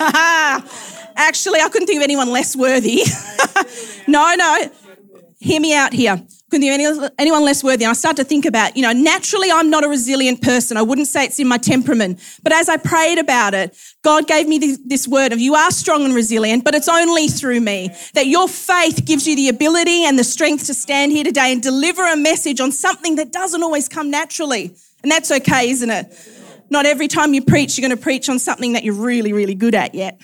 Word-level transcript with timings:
Actually, 1.14 1.60
I 1.60 1.68
couldn't 1.68 1.86
think 1.86 1.98
of 1.98 2.02
anyone 2.02 2.30
less 2.30 2.56
worthy. 2.56 3.02
no, 4.08 4.34
no. 4.34 4.70
Hear 5.44 5.60
me 5.60 5.74
out 5.74 5.92
here 5.92 6.26
couldn't 6.54 7.02
of 7.04 7.10
anyone 7.18 7.44
less 7.44 7.64
worthy. 7.64 7.84
And 7.84 7.90
I 7.90 7.94
start 7.94 8.16
to 8.16 8.24
think 8.24 8.44
about, 8.44 8.76
you 8.76 8.82
know, 8.82 8.92
naturally 8.92 9.50
I'm 9.50 9.70
not 9.70 9.82
a 9.82 9.88
resilient 9.88 10.40
person. 10.40 10.76
I 10.76 10.82
wouldn't 10.82 11.08
say 11.08 11.24
it's 11.24 11.40
in 11.40 11.48
my 11.48 11.58
temperament. 11.58 12.20
But 12.42 12.52
as 12.52 12.68
I 12.68 12.76
prayed 12.76 13.18
about 13.18 13.54
it, 13.54 13.76
God 14.02 14.28
gave 14.28 14.46
me 14.46 14.76
this 14.84 15.08
word 15.08 15.32
of 15.32 15.40
you 15.40 15.54
are 15.54 15.70
strong 15.70 16.04
and 16.04 16.14
resilient, 16.14 16.64
but 16.64 16.74
it's 16.74 16.88
only 16.88 17.28
through 17.28 17.60
me. 17.60 17.90
That 18.14 18.26
your 18.26 18.48
faith 18.48 19.04
gives 19.04 19.26
you 19.26 19.34
the 19.34 19.48
ability 19.48 20.04
and 20.04 20.18
the 20.18 20.24
strength 20.24 20.66
to 20.66 20.74
stand 20.74 21.12
here 21.12 21.24
today 21.24 21.52
and 21.52 21.62
deliver 21.62 22.06
a 22.06 22.16
message 22.16 22.60
on 22.60 22.70
something 22.70 23.16
that 23.16 23.32
doesn't 23.32 23.62
always 23.62 23.88
come 23.88 24.10
naturally. 24.10 24.76
And 25.02 25.10
that's 25.10 25.30
okay, 25.30 25.70
isn't 25.70 25.90
it? 25.90 26.06
Not 26.70 26.86
every 26.86 27.08
time 27.08 27.34
you 27.34 27.42
preach, 27.42 27.76
you're 27.76 27.86
going 27.86 27.96
to 27.96 28.02
preach 28.02 28.28
on 28.28 28.38
something 28.38 28.74
that 28.74 28.84
you're 28.84 28.94
really, 28.94 29.32
really 29.32 29.54
good 29.54 29.74
at 29.74 29.94
yet. 29.94 30.20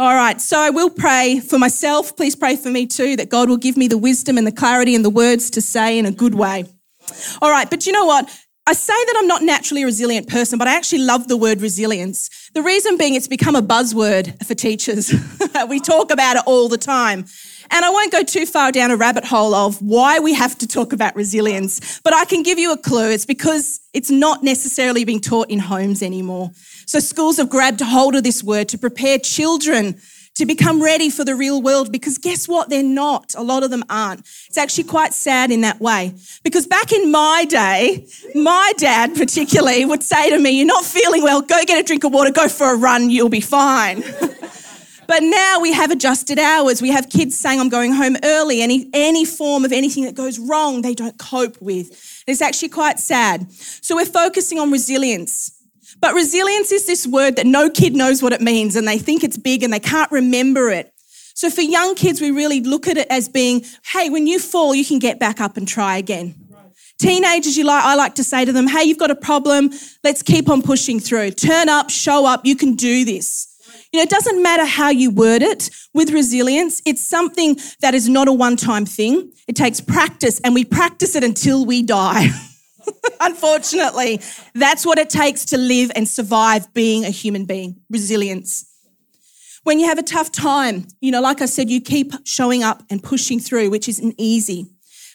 All 0.00 0.14
right, 0.14 0.40
so 0.40 0.58
I 0.58 0.70
will 0.70 0.88
pray 0.88 1.40
for 1.40 1.58
myself. 1.58 2.16
Please 2.16 2.34
pray 2.34 2.56
for 2.56 2.70
me 2.70 2.86
too, 2.86 3.16
that 3.16 3.28
God 3.28 3.50
will 3.50 3.58
give 3.58 3.76
me 3.76 3.86
the 3.86 3.98
wisdom 3.98 4.38
and 4.38 4.46
the 4.46 4.52
clarity 4.52 4.94
and 4.94 5.04
the 5.04 5.10
words 5.10 5.50
to 5.50 5.60
say 5.60 5.98
in 5.98 6.06
a 6.06 6.10
good 6.10 6.34
way. 6.34 6.64
All 7.42 7.50
right, 7.50 7.68
but 7.68 7.84
you 7.84 7.92
know 7.92 8.06
what? 8.06 8.24
I 8.66 8.72
say 8.72 8.94
that 8.94 9.16
I'm 9.18 9.26
not 9.26 9.42
naturally 9.42 9.82
a 9.82 9.84
resilient 9.84 10.26
person, 10.26 10.58
but 10.58 10.68
I 10.68 10.74
actually 10.74 11.00
love 11.00 11.28
the 11.28 11.36
word 11.36 11.60
resilience. 11.60 12.30
The 12.54 12.62
reason 12.62 12.96
being 12.96 13.14
it's 13.14 13.28
become 13.28 13.54
a 13.54 13.60
buzzword 13.60 14.42
for 14.46 14.54
teachers. 14.54 15.12
we 15.68 15.80
talk 15.80 16.10
about 16.10 16.36
it 16.36 16.44
all 16.46 16.70
the 16.70 16.78
time. 16.78 17.26
And 17.70 17.84
I 17.84 17.90
won't 17.90 18.10
go 18.10 18.22
too 18.22 18.46
far 18.46 18.72
down 18.72 18.90
a 18.90 18.96
rabbit 18.96 19.24
hole 19.24 19.54
of 19.54 19.82
why 19.82 20.18
we 20.18 20.32
have 20.32 20.56
to 20.58 20.66
talk 20.66 20.94
about 20.94 21.14
resilience, 21.14 22.00
but 22.00 22.14
I 22.14 22.24
can 22.24 22.42
give 22.42 22.58
you 22.58 22.72
a 22.72 22.78
clue. 22.78 23.10
It's 23.10 23.26
because 23.26 23.80
it's 23.92 24.10
not 24.10 24.42
necessarily 24.42 25.04
being 25.04 25.20
taught 25.20 25.50
in 25.50 25.58
homes 25.58 26.02
anymore. 26.02 26.50
So 26.90 26.98
schools 26.98 27.36
have 27.36 27.48
grabbed 27.48 27.80
hold 27.80 28.16
of 28.16 28.24
this 28.24 28.42
word 28.42 28.68
to 28.70 28.76
prepare 28.76 29.16
children 29.16 30.00
to 30.34 30.44
become 30.44 30.82
ready 30.82 31.08
for 31.08 31.24
the 31.24 31.36
real 31.36 31.62
world 31.62 31.92
because 31.92 32.18
guess 32.18 32.48
what? 32.48 32.68
They're 32.68 32.82
not. 32.82 33.32
A 33.38 33.44
lot 33.44 33.62
of 33.62 33.70
them 33.70 33.84
aren't. 33.88 34.22
It's 34.48 34.58
actually 34.58 34.88
quite 34.88 35.14
sad 35.14 35.52
in 35.52 35.60
that 35.60 35.80
way. 35.80 36.14
Because 36.42 36.66
back 36.66 36.90
in 36.90 37.12
my 37.12 37.46
day, 37.48 38.08
my 38.34 38.72
dad 38.76 39.14
particularly 39.14 39.84
would 39.84 40.02
say 40.02 40.30
to 40.30 40.38
me, 40.40 40.50
You're 40.50 40.66
not 40.66 40.84
feeling 40.84 41.22
well, 41.22 41.42
go 41.42 41.62
get 41.64 41.78
a 41.78 41.86
drink 41.86 42.02
of 42.02 42.12
water, 42.12 42.32
go 42.32 42.48
for 42.48 42.74
a 42.74 42.76
run, 42.76 43.08
you'll 43.08 43.28
be 43.28 43.40
fine. 43.40 44.02
but 45.06 45.22
now 45.22 45.60
we 45.60 45.72
have 45.72 45.92
adjusted 45.92 46.40
hours. 46.40 46.82
We 46.82 46.88
have 46.88 47.08
kids 47.08 47.38
saying, 47.38 47.60
I'm 47.60 47.68
going 47.68 47.92
home 47.92 48.16
early. 48.24 48.62
Any, 48.62 48.90
any 48.92 49.24
form 49.24 49.64
of 49.64 49.70
anything 49.70 50.06
that 50.06 50.16
goes 50.16 50.40
wrong, 50.40 50.82
they 50.82 50.96
don't 50.96 51.16
cope 51.18 51.62
with. 51.62 52.24
It's 52.26 52.42
actually 52.42 52.70
quite 52.70 52.98
sad. 52.98 53.52
So 53.52 53.94
we're 53.94 54.06
focusing 54.06 54.58
on 54.58 54.72
resilience. 54.72 55.56
But 56.00 56.14
resilience 56.14 56.72
is 56.72 56.86
this 56.86 57.06
word 57.06 57.36
that 57.36 57.46
no 57.46 57.68
kid 57.68 57.94
knows 57.94 58.22
what 58.22 58.32
it 58.32 58.40
means 58.40 58.74
and 58.76 58.88
they 58.88 58.98
think 58.98 59.22
it's 59.22 59.36
big 59.36 59.62
and 59.62 59.72
they 59.72 59.80
can't 59.80 60.10
remember 60.10 60.70
it. 60.70 60.92
So 61.34 61.50
for 61.50 61.62
young 61.62 61.94
kids, 61.94 62.20
we 62.20 62.30
really 62.30 62.60
look 62.60 62.86
at 62.88 62.96
it 62.96 63.06
as 63.10 63.28
being, 63.28 63.64
hey, 63.92 64.10
when 64.10 64.26
you 64.26 64.38
fall, 64.38 64.74
you 64.74 64.84
can 64.84 64.98
get 64.98 65.18
back 65.18 65.40
up 65.40 65.56
and 65.56 65.66
try 65.66 65.96
again. 65.96 66.34
Teenagers, 66.98 67.56
you 67.56 67.64
like, 67.64 67.82
I 67.82 67.94
like 67.94 68.16
to 68.16 68.24
say 68.24 68.44
to 68.44 68.52
them, 68.52 68.66
hey, 68.66 68.84
you've 68.84 68.98
got 68.98 69.10
a 69.10 69.14
problem. 69.14 69.70
Let's 70.04 70.22
keep 70.22 70.50
on 70.50 70.60
pushing 70.60 71.00
through. 71.00 71.30
Turn 71.30 71.70
up, 71.70 71.88
show 71.88 72.26
up. 72.26 72.44
You 72.44 72.56
can 72.56 72.74
do 72.74 73.06
this. 73.06 73.46
You 73.92 73.98
know, 73.98 74.02
it 74.02 74.10
doesn't 74.10 74.42
matter 74.42 74.66
how 74.66 74.90
you 74.90 75.10
word 75.10 75.42
it 75.42 75.70
with 75.94 76.10
resilience. 76.10 76.82
It's 76.84 77.06
something 77.06 77.56
that 77.80 77.94
is 77.94 78.08
not 78.08 78.28
a 78.28 78.32
one 78.32 78.56
time 78.56 78.84
thing. 78.84 79.32
It 79.48 79.56
takes 79.56 79.80
practice 79.80 80.40
and 80.40 80.54
we 80.54 80.64
practice 80.64 81.16
it 81.16 81.24
until 81.24 81.64
we 81.64 81.82
die. 81.82 82.28
Unfortunately, 83.20 84.20
that's 84.54 84.86
what 84.86 84.98
it 84.98 85.10
takes 85.10 85.44
to 85.46 85.58
live 85.58 85.90
and 85.94 86.08
survive 86.08 86.72
being 86.74 87.04
a 87.04 87.10
human 87.10 87.44
being 87.44 87.80
resilience. 87.90 88.66
When 89.62 89.78
you 89.78 89.86
have 89.86 89.98
a 89.98 90.02
tough 90.02 90.32
time, 90.32 90.86
you 91.00 91.10
know, 91.10 91.20
like 91.20 91.42
I 91.42 91.46
said, 91.46 91.68
you 91.68 91.80
keep 91.80 92.12
showing 92.24 92.62
up 92.62 92.82
and 92.88 93.02
pushing 93.02 93.38
through, 93.38 93.70
which 93.70 93.88
isn't 93.88 94.14
easy. 94.16 94.70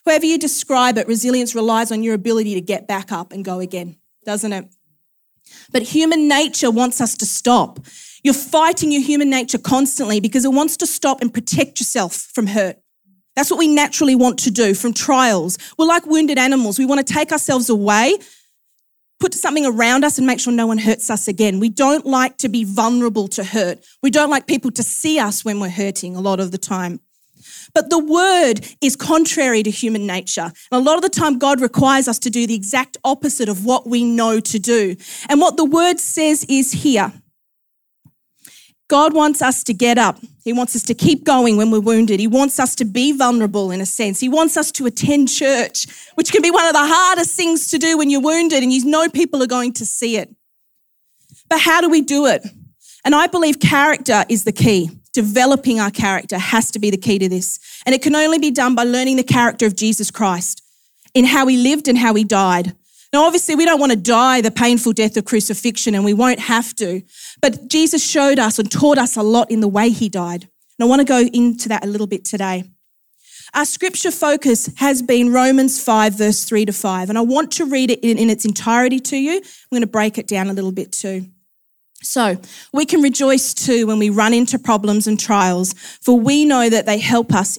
However, 0.06 0.26
you 0.26 0.38
describe 0.38 0.98
it, 0.98 1.08
resilience 1.08 1.56
relies 1.56 1.92
on 1.92 2.04
your 2.04 2.14
ability 2.14 2.54
to 2.54 2.62
get 2.62 2.88
back 2.88 3.12
up 3.12 3.32
and 3.32 3.44
go 3.44 3.60
again, 3.60 3.98
doesn't 4.24 4.54
it? 4.54 4.66
But 5.72 5.82
human 5.82 6.28
nature 6.28 6.70
wants 6.70 7.02
us 7.02 7.18
to 7.18 7.26
stop. 7.26 7.80
You're 8.24 8.34
fighting 8.34 8.92
your 8.92 9.02
human 9.02 9.30
nature 9.30 9.58
constantly 9.58 10.20
because 10.20 10.46
it 10.46 10.54
wants 10.54 10.78
to 10.78 10.88
stop 10.88 11.22
and 11.22 11.34
protect 11.34 11.80
yourself 11.80 12.30
from 12.34 12.48
hurt. 12.48 12.78
That's 13.36 13.52
what 13.52 13.60
we 13.60 13.68
naturally 13.68 14.16
want 14.16 14.40
to 14.40 14.52
do 14.52 14.74
from 14.74 14.94
trials. 14.94 15.58
We're 15.78 15.86
like 15.86 16.06
wounded 16.06 16.38
animals. 16.38 16.80
We 16.80 16.86
want 16.86 17.06
to 17.06 17.14
take 17.14 17.32
ourselves 17.32 17.70
away, 17.70 18.18
put 19.20 19.34
something 19.34 19.66
around 19.66 20.06
us, 20.06 20.18
and 20.18 20.26
make 20.26 20.40
sure 20.40 20.54
no 20.54 20.68
one 20.68 20.78
hurts 20.78 21.10
us 21.10 21.28
again. 21.28 21.60
We 21.60 21.70
don't 21.70 22.06
like 22.06 22.38
to 22.38 22.50
be 22.50 22.64
vulnerable 22.64 23.28
to 23.30 23.44
hurt. 23.44 23.84
We 24.02 24.10
don't 24.10 24.30
like 24.30 24.48
people 24.48 24.72
to 24.72 24.84
see 24.84 25.20
us 25.20 25.44
when 25.44 25.60
we're 25.60 25.70
hurting 25.70 26.16
a 26.16 26.22
lot 26.22 26.40
of 26.40 26.52
the 26.52 26.58
time. 26.58 27.02
But 27.74 27.90
the 27.90 28.00
word 28.00 28.66
is 28.82 28.96
contrary 28.96 29.62
to 29.64 29.70
human 29.70 30.08
nature. 30.08 30.52
And 30.72 30.72
a 30.72 30.80
lot 30.80 30.96
of 30.96 31.02
the 31.02 31.10
time, 31.10 31.38
God 31.38 31.60
requires 31.60 32.08
us 32.08 32.20
to 32.20 32.30
do 32.30 32.48
the 32.48 32.56
exact 32.56 32.96
opposite 33.04 33.50
of 33.50 33.66
what 33.66 33.86
we 33.86 34.04
know 34.04 34.40
to 34.40 34.60
do. 34.60 34.96
And 35.28 35.42
what 35.42 35.58
the 35.58 35.66
word 35.66 36.00
says 36.00 36.46
is 36.48 36.72
here 36.72 37.12
God 38.88 39.14
wants 39.14 39.42
us 39.42 39.64
to 39.64 39.74
get 39.74 39.98
up. 39.98 40.20
He 40.44 40.54
wants 40.54 40.76
us 40.76 40.84
to 40.84 40.94
keep 40.94 41.24
going 41.24 41.58
when 41.58 41.72
we're 41.72 41.80
wounded. 41.80 42.20
He 42.20 42.28
wants 42.28 42.60
us 42.60 42.76
to 42.76 42.86
be 42.86 43.12
vulnerable 43.12 43.72
in 43.72 43.82
a 43.82 43.86
sense. 43.86 44.20
He 44.20 44.30
wants 44.30 44.58
us 44.58 44.72
to 44.74 44.86
attend 44.86 45.30
church, 45.30 45.88
which 46.14 46.32
can 46.32 46.44
be 46.44 46.52
one 46.52 46.68
of 46.68 46.74
the 46.74 46.86
hardest 46.86 47.36
things 47.36 47.68
to 47.70 47.80
do 47.80 47.98
when 47.98 48.12
you're 48.12 48.22
wounded 48.22 48.62
and 48.62 48.72
you 48.72 48.86
know 48.86 49.10
people 49.10 49.42
are 49.42 49.48
going 49.48 49.74
to 49.74 49.86
see 49.86 50.18
it. 50.18 50.34
But 51.50 51.62
how 51.62 51.82
do 51.82 51.90
we 51.90 52.02
do 52.02 52.28
it? 52.28 52.46
And 53.04 53.16
I 53.16 53.28
believe 53.28 53.60
character 53.60 54.24
is 54.30 54.44
the 54.44 54.52
key. 54.52 54.92
Developing 55.14 55.80
our 55.80 55.92
character 55.92 56.38
has 56.38 56.72
to 56.72 56.80
be 56.80 56.90
the 56.90 56.98
key 56.98 57.18
to 57.20 57.30
this. 57.30 57.60
And 57.86 57.96
it 57.96 58.02
can 58.02 58.16
only 58.16 58.38
be 58.38 58.52
done 58.52 58.76
by 58.76 58.84
learning 58.84 59.16
the 59.16 59.24
character 59.24 59.66
of 59.66 59.76
Jesus 59.76 60.12
Christ 60.12 60.62
in 61.14 61.26
how 61.26 61.48
he 61.48 61.58
lived 61.58 61.88
and 61.88 61.98
how 61.98 62.14
he 62.14 62.24
died. 62.24 62.76
Now, 63.16 63.24
obviously, 63.24 63.56
we 63.56 63.64
don't 63.64 63.80
want 63.80 63.94
to 63.94 63.98
die 63.98 64.42
the 64.42 64.52
painful 64.52 64.92
death 64.92 65.16
of 65.16 65.24
crucifixion, 65.24 65.96
and 65.96 66.04
we 66.04 66.14
won't 66.14 66.38
have 66.38 66.76
to. 66.76 67.02
But 67.42 67.70
Jesus 67.70 68.06
showed 68.06 68.40
us 68.40 68.60
and 68.60 68.70
taught 68.70 68.98
us 68.98 69.16
a 69.16 69.24
lot 69.24 69.50
in 69.50 69.62
the 69.62 69.70
way 69.70 69.90
he 69.90 70.10
died. 70.10 70.50
And 70.78 70.82
I 70.82 70.84
want 70.84 71.00
to 71.00 71.06
go 71.06 71.20
into 71.20 71.70
that 71.70 71.86
a 71.86 71.88
little 71.88 72.08
bit 72.08 72.26
today. 72.26 72.66
Our 73.54 73.64
scripture 73.64 74.12
focus 74.12 74.70
has 74.80 75.02
been 75.02 75.32
Romans 75.32 75.82
5, 75.82 76.14
verse 76.14 76.44
3 76.44 76.66
to 76.66 76.74
5. 76.74 77.08
And 77.08 77.18
I 77.18 77.22
want 77.22 77.52
to 77.54 77.64
read 77.64 77.90
it 77.90 78.02
in, 78.04 78.18
in 78.18 78.30
its 78.30 78.44
entirety 78.44 79.00
to 79.00 79.16
you. 79.16 79.38
I'm 79.38 79.44
going 79.72 79.80
to 79.80 79.88
break 79.88 80.18
it 80.18 80.28
down 80.28 80.50
a 80.50 80.54
little 80.54 80.74
bit 80.74 80.92
too. 80.92 81.26
So, 82.04 82.36
we 82.74 82.86
can 82.86 83.02
rejoice 83.02 83.54
too 83.54 83.88
when 83.88 83.98
we 83.98 84.10
run 84.10 84.34
into 84.34 84.60
problems 84.60 85.08
and 85.08 85.18
trials, 85.18 85.72
for 86.02 86.20
we 86.20 86.44
know 86.44 86.70
that 86.70 86.86
they 86.86 86.98
help 86.98 87.34
us 87.34 87.56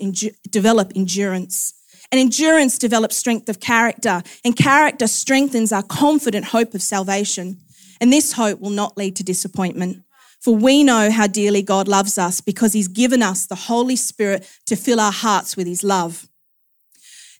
develop 0.50 0.92
endurance. 0.94 1.72
And 2.12 2.20
endurance 2.20 2.78
develops 2.78 3.16
strength 3.16 3.48
of 3.48 3.60
character, 3.60 4.22
and 4.44 4.56
character 4.56 5.06
strengthens 5.06 5.72
our 5.72 5.82
confident 5.82 6.46
hope 6.46 6.74
of 6.74 6.82
salvation. 6.82 7.58
And 8.00 8.12
this 8.12 8.32
hope 8.32 8.60
will 8.60 8.70
not 8.70 8.96
lead 8.96 9.16
to 9.16 9.24
disappointment. 9.24 10.02
For 10.40 10.54
we 10.54 10.84
know 10.84 11.10
how 11.10 11.26
dearly 11.26 11.62
God 11.62 11.88
loves 11.88 12.18
us 12.18 12.40
because 12.40 12.72
he's 12.72 12.88
given 12.88 13.22
us 13.22 13.46
the 13.46 13.54
Holy 13.54 13.96
Spirit 13.96 14.48
to 14.66 14.76
fill 14.76 15.00
our 15.00 15.12
hearts 15.12 15.56
with 15.56 15.66
his 15.66 15.82
love. 15.82 16.28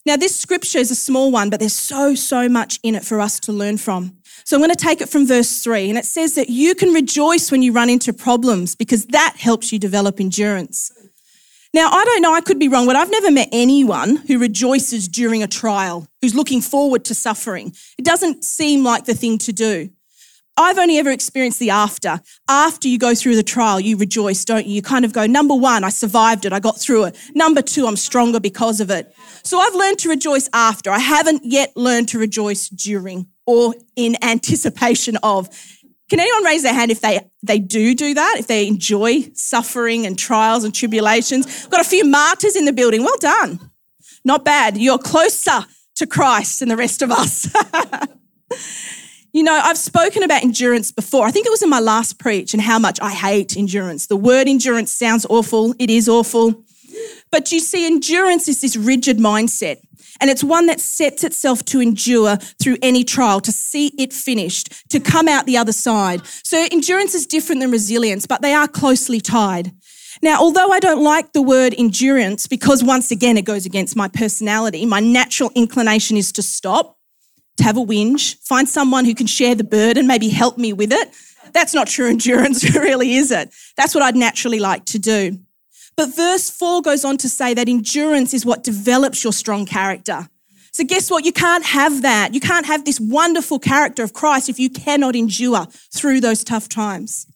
Now, 0.04 0.16
this 0.16 0.36
scripture 0.36 0.78
is 0.78 0.90
a 0.90 0.96
small 0.96 1.32
one, 1.32 1.50
but 1.50 1.58
there's 1.58 1.74
so, 1.74 2.14
so 2.14 2.48
much 2.48 2.78
in 2.82 2.94
it 2.94 3.04
for 3.04 3.20
us 3.20 3.40
to 3.40 3.52
learn 3.52 3.76
from. 3.76 4.16
So 4.44 4.56
I'm 4.56 4.60
going 4.60 4.70
to 4.70 4.76
take 4.76 5.00
it 5.00 5.08
from 5.08 5.26
verse 5.26 5.62
three, 5.62 5.88
and 5.88 5.98
it 5.98 6.04
says 6.04 6.36
that 6.36 6.48
you 6.48 6.76
can 6.76 6.92
rejoice 6.92 7.50
when 7.50 7.62
you 7.62 7.72
run 7.72 7.90
into 7.90 8.12
problems 8.12 8.76
because 8.76 9.06
that 9.06 9.34
helps 9.36 9.72
you 9.72 9.80
develop 9.80 10.20
endurance. 10.20 10.92
Now, 11.76 11.90
I 11.90 12.04
don't 12.06 12.22
know, 12.22 12.32
I 12.32 12.40
could 12.40 12.58
be 12.58 12.68
wrong, 12.68 12.86
but 12.86 12.96
I've 12.96 13.10
never 13.10 13.30
met 13.30 13.50
anyone 13.52 14.16
who 14.16 14.38
rejoices 14.38 15.08
during 15.08 15.42
a 15.42 15.46
trial, 15.46 16.08
who's 16.22 16.34
looking 16.34 16.62
forward 16.62 17.04
to 17.04 17.14
suffering. 17.14 17.74
It 17.98 18.04
doesn't 18.06 18.44
seem 18.44 18.82
like 18.82 19.04
the 19.04 19.12
thing 19.12 19.36
to 19.36 19.52
do. 19.52 19.90
I've 20.56 20.78
only 20.78 20.96
ever 20.96 21.10
experienced 21.10 21.58
the 21.58 21.68
after. 21.68 22.22
After 22.48 22.88
you 22.88 22.98
go 22.98 23.14
through 23.14 23.36
the 23.36 23.42
trial, 23.42 23.78
you 23.78 23.98
rejoice, 23.98 24.42
don't 24.46 24.64
you? 24.66 24.76
You 24.76 24.80
kind 24.80 25.04
of 25.04 25.12
go, 25.12 25.26
number 25.26 25.54
one, 25.54 25.84
I 25.84 25.90
survived 25.90 26.46
it, 26.46 26.54
I 26.54 26.60
got 26.60 26.80
through 26.80 27.04
it. 27.04 27.16
Number 27.34 27.60
two, 27.60 27.86
I'm 27.86 27.96
stronger 27.96 28.40
because 28.40 28.80
of 28.80 28.90
it. 28.90 29.14
So 29.42 29.58
I've 29.58 29.74
learned 29.74 29.98
to 29.98 30.08
rejoice 30.08 30.48
after. 30.54 30.90
I 30.90 30.98
haven't 30.98 31.44
yet 31.44 31.76
learned 31.76 32.08
to 32.08 32.18
rejoice 32.18 32.70
during 32.70 33.26
or 33.44 33.74
in 33.96 34.16
anticipation 34.22 35.18
of. 35.22 35.50
Can 36.08 36.20
anyone 36.20 36.44
raise 36.44 36.62
their 36.62 36.74
hand 36.74 36.90
if 36.90 37.00
they, 37.00 37.20
they 37.42 37.58
do 37.58 37.94
do 37.94 38.14
that, 38.14 38.36
if 38.38 38.46
they 38.46 38.66
enjoy 38.66 39.22
suffering 39.34 40.06
and 40.06 40.18
trials 40.18 40.64
and 40.64 40.74
tribulations? 40.74 41.66
Got 41.66 41.80
a 41.80 41.84
few 41.84 42.04
martyrs 42.04 42.56
in 42.56 42.64
the 42.64 42.72
building. 42.72 43.02
Well 43.02 43.18
done. 43.18 43.70
Not 44.24 44.44
bad. 44.44 44.76
You're 44.76 44.98
closer 44.98 45.66
to 45.96 46.06
Christ 46.06 46.60
than 46.60 46.68
the 46.68 46.76
rest 46.76 47.02
of 47.02 47.10
us. 47.10 47.52
You 49.36 49.42
know, 49.42 49.52
I've 49.52 49.76
spoken 49.76 50.22
about 50.22 50.44
endurance 50.44 50.90
before. 50.90 51.26
I 51.26 51.30
think 51.30 51.46
it 51.46 51.50
was 51.50 51.62
in 51.62 51.68
my 51.68 51.78
last 51.78 52.18
preach 52.18 52.54
and 52.54 52.62
how 52.62 52.78
much 52.78 52.98
I 53.02 53.10
hate 53.10 53.54
endurance. 53.54 54.06
The 54.06 54.16
word 54.16 54.48
endurance 54.48 54.90
sounds 54.90 55.26
awful, 55.28 55.74
it 55.78 55.90
is 55.90 56.08
awful. 56.08 56.64
But 57.30 57.52
you 57.52 57.60
see, 57.60 57.86
endurance 57.86 58.48
is 58.48 58.62
this 58.62 58.78
rigid 58.78 59.18
mindset. 59.18 59.76
And 60.20 60.30
it's 60.30 60.44
one 60.44 60.66
that 60.66 60.80
sets 60.80 61.24
itself 61.24 61.64
to 61.66 61.80
endure 61.80 62.36
through 62.36 62.78
any 62.82 63.04
trial, 63.04 63.40
to 63.40 63.52
see 63.52 63.88
it 63.98 64.12
finished, 64.12 64.88
to 64.90 65.00
come 65.00 65.28
out 65.28 65.46
the 65.46 65.56
other 65.56 65.72
side. 65.72 66.26
So 66.26 66.66
endurance 66.70 67.14
is 67.14 67.26
different 67.26 67.60
than 67.60 67.70
resilience, 67.70 68.26
but 68.26 68.42
they 68.42 68.54
are 68.54 68.68
closely 68.68 69.20
tied. 69.20 69.72
Now, 70.22 70.40
although 70.40 70.70
I 70.70 70.80
don't 70.80 71.02
like 71.02 71.32
the 71.32 71.42
word 71.42 71.74
endurance 71.76 72.46
because 72.46 72.82
once 72.82 73.10
again 73.10 73.36
it 73.36 73.44
goes 73.44 73.66
against 73.66 73.96
my 73.96 74.08
personality, 74.08 74.86
my 74.86 75.00
natural 75.00 75.50
inclination 75.54 76.16
is 76.16 76.32
to 76.32 76.42
stop, 76.42 76.98
to 77.58 77.64
have 77.64 77.76
a 77.76 77.84
whinge, 77.84 78.36
find 78.42 78.68
someone 78.68 79.04
who 79.04 79.14
can 79.14 79.26
share 79.26 79.54
the 79.54 79.64
burden, 79.64 80.06
maybe 80.06 80.28
help 80.28 80.56
me 80.58 80.72
with 80.72 80.92
it. 80.92 81.10
That's 81.52 81.74
not 81.74 81.86
true 81.86 82.08
endurance, 82.08 82.74
really, 82.74 83.14
is 83.14 83.30
it? 83.30 83.52
That's 83.76 83.94
what 83.94 84.02
I'd 84.02 84.16
naturally 84.16 84.58
like 84.58 84.84
to 84.86 84.98
do. 84.98 85.38
But 85.96 86.14
verse 86.14 86.50
4 86.50 86.82
goes 86.82 87.04
on 87.04 87.16
to 87.18 87.28
say 87.28 87.54
that 87.54 87.68
endurance 87.68 88.34
is 88.34 88.44
what 88.44 88.62
develops 88.62 89.24
your 89.24 89.32
strong 89.32 89.64
character. 89.64 90.28
So, 90.72 90.84
guess 90.84 91.10
what? 91.10 91.24
You 91.24 91.32
can't 91.32 91.64
have 91.64 92.02
that. 92.02 92.34
You 92.34 92.40
can't 92.40 92.66
have 92.66 92.84
this 92.84 93.00
wonderful 93.00 93.58
character 93.58 94.02
of 94.02 94.12
Christ 94.12 94.50
if 94.50 94.58
you 94.58 94.68
cannot 94.68 95.16
endure 95.16 95.66
through 95.94 96.20
those 96.20 96.44
tough 96.44 96.68
times. 96.68 97.26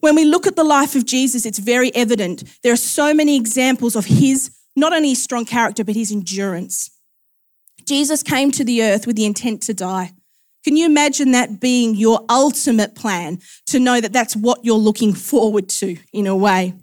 When 0.00 0.14
we 0.14 0.26
look 0.26 0.46
at 0.46 0.56
the 0.56 0.64
life 0.64 0.94
of 0.94 1.06
Jesus, 1.06 1.46
it's 1.46 1.58
very 1.58 1.94
evident. 1.94 2.44
There 2.62 2.74
are 2.74 2.76
so 2.76 3.14
many 3.14 3.34
examples 3.34 3.96
of 3.96 4.04
his, 4.04 4.50
not 4.76 4.92
only 4.92 5.08
his 5.10 5.22
strong 5.22 5.46
character, 5.46 5.84
but 5.84 5.94
his 5.94 6.12
endurance. 6.12 6.90
Jesus 7.86 8.22
came 8.22 8.50
to 8.50 8.64
the 8.64 8.82
earth 8.82 9.06
with 9.06 9.16
the 9.16 9.24
intent 9.24 9.62
to 9.62 9.72
die. 9.72 10.12
Can 10.64 10.76
you 10.76 10.84
imagine 10.84 11.30
that 11.30 11.60
being 11.60 11.94
your 11.94 12.26
ultimate 12.28 12.94
plan 12.94 13.38
to 13.66 13.78
know 13.78 14.00
that 14.00 14.12
that's 14.12 14.34
what 14.34 14.64
you're 14.64 14.76
looking 14.76 15.14
forward 15.14 15.68
to 15.70 15.96
in 16.12 16.26
a 16.26 16.36
way? 16.36 16.74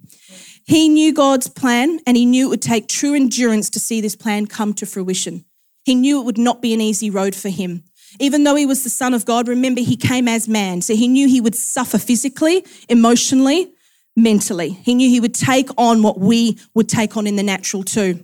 He 0.65 0.87
knew 0.87 1.13
God's 1.13 1.47
plan 1.47 1.99
and 2.07 2.15
he 2.15 2.25
knew 2.25 2.47
it 2.47 2.49
would 2.49 2.61
take 2.61 2.87
true 2.87 3.15
endurance 3.15 3.69
to 3.71 3.79
see 3.79 4.01
this 4.01 4.15
plan 4.15 4.47
come 4.47 4.73
to 4.75 4.85
fruition. 4.85 5.45
He 5.83 5.95
knew 5.95 6.21
it 6.21 6.25
would 6.25 6.37
not 6.37 6.61
be 6.61 6.73
an 6.73 6.81
easy 6.81 7.09
road 7.09 7.35
for 7.35 7.49
him. 7.49 7.83
Even 8.19 8.43
though 8.43 8.55
he 8.55 8.65
was 8.65 8.83
the 8.83 8.89
Son 8.89 9.13
of 9.13 9.25
God, 9.25 9.47
remember, 9.47 9.81
he 9.81 9.97
came 9.97 10.27
as 10.27 10.47
man. 10.47 10.81
So 10.81 10.95
he 10.95 11.07
knew 11.07 11.27
he 11.27 11.41
would 11.41 11.55
suffer 11.55 11.97
physically, 11.97 12.65
emotionally, 12.87 13.71
mentally. 14.15 14.69
He 14.69 14.93
knew 14.93 15.09
he 15.09 15.19
would 15.19 15.33
take 15.33 15.69
on 15.77 16.03
what 16.03 16.19
we 16.19 16.59
would 16.73 16.87
take 16.87 17.17
on 17.17 17.27
in 17.27 17.35
the 17.35 17.43
natural 17.43 17.83
too. 17.83 18.23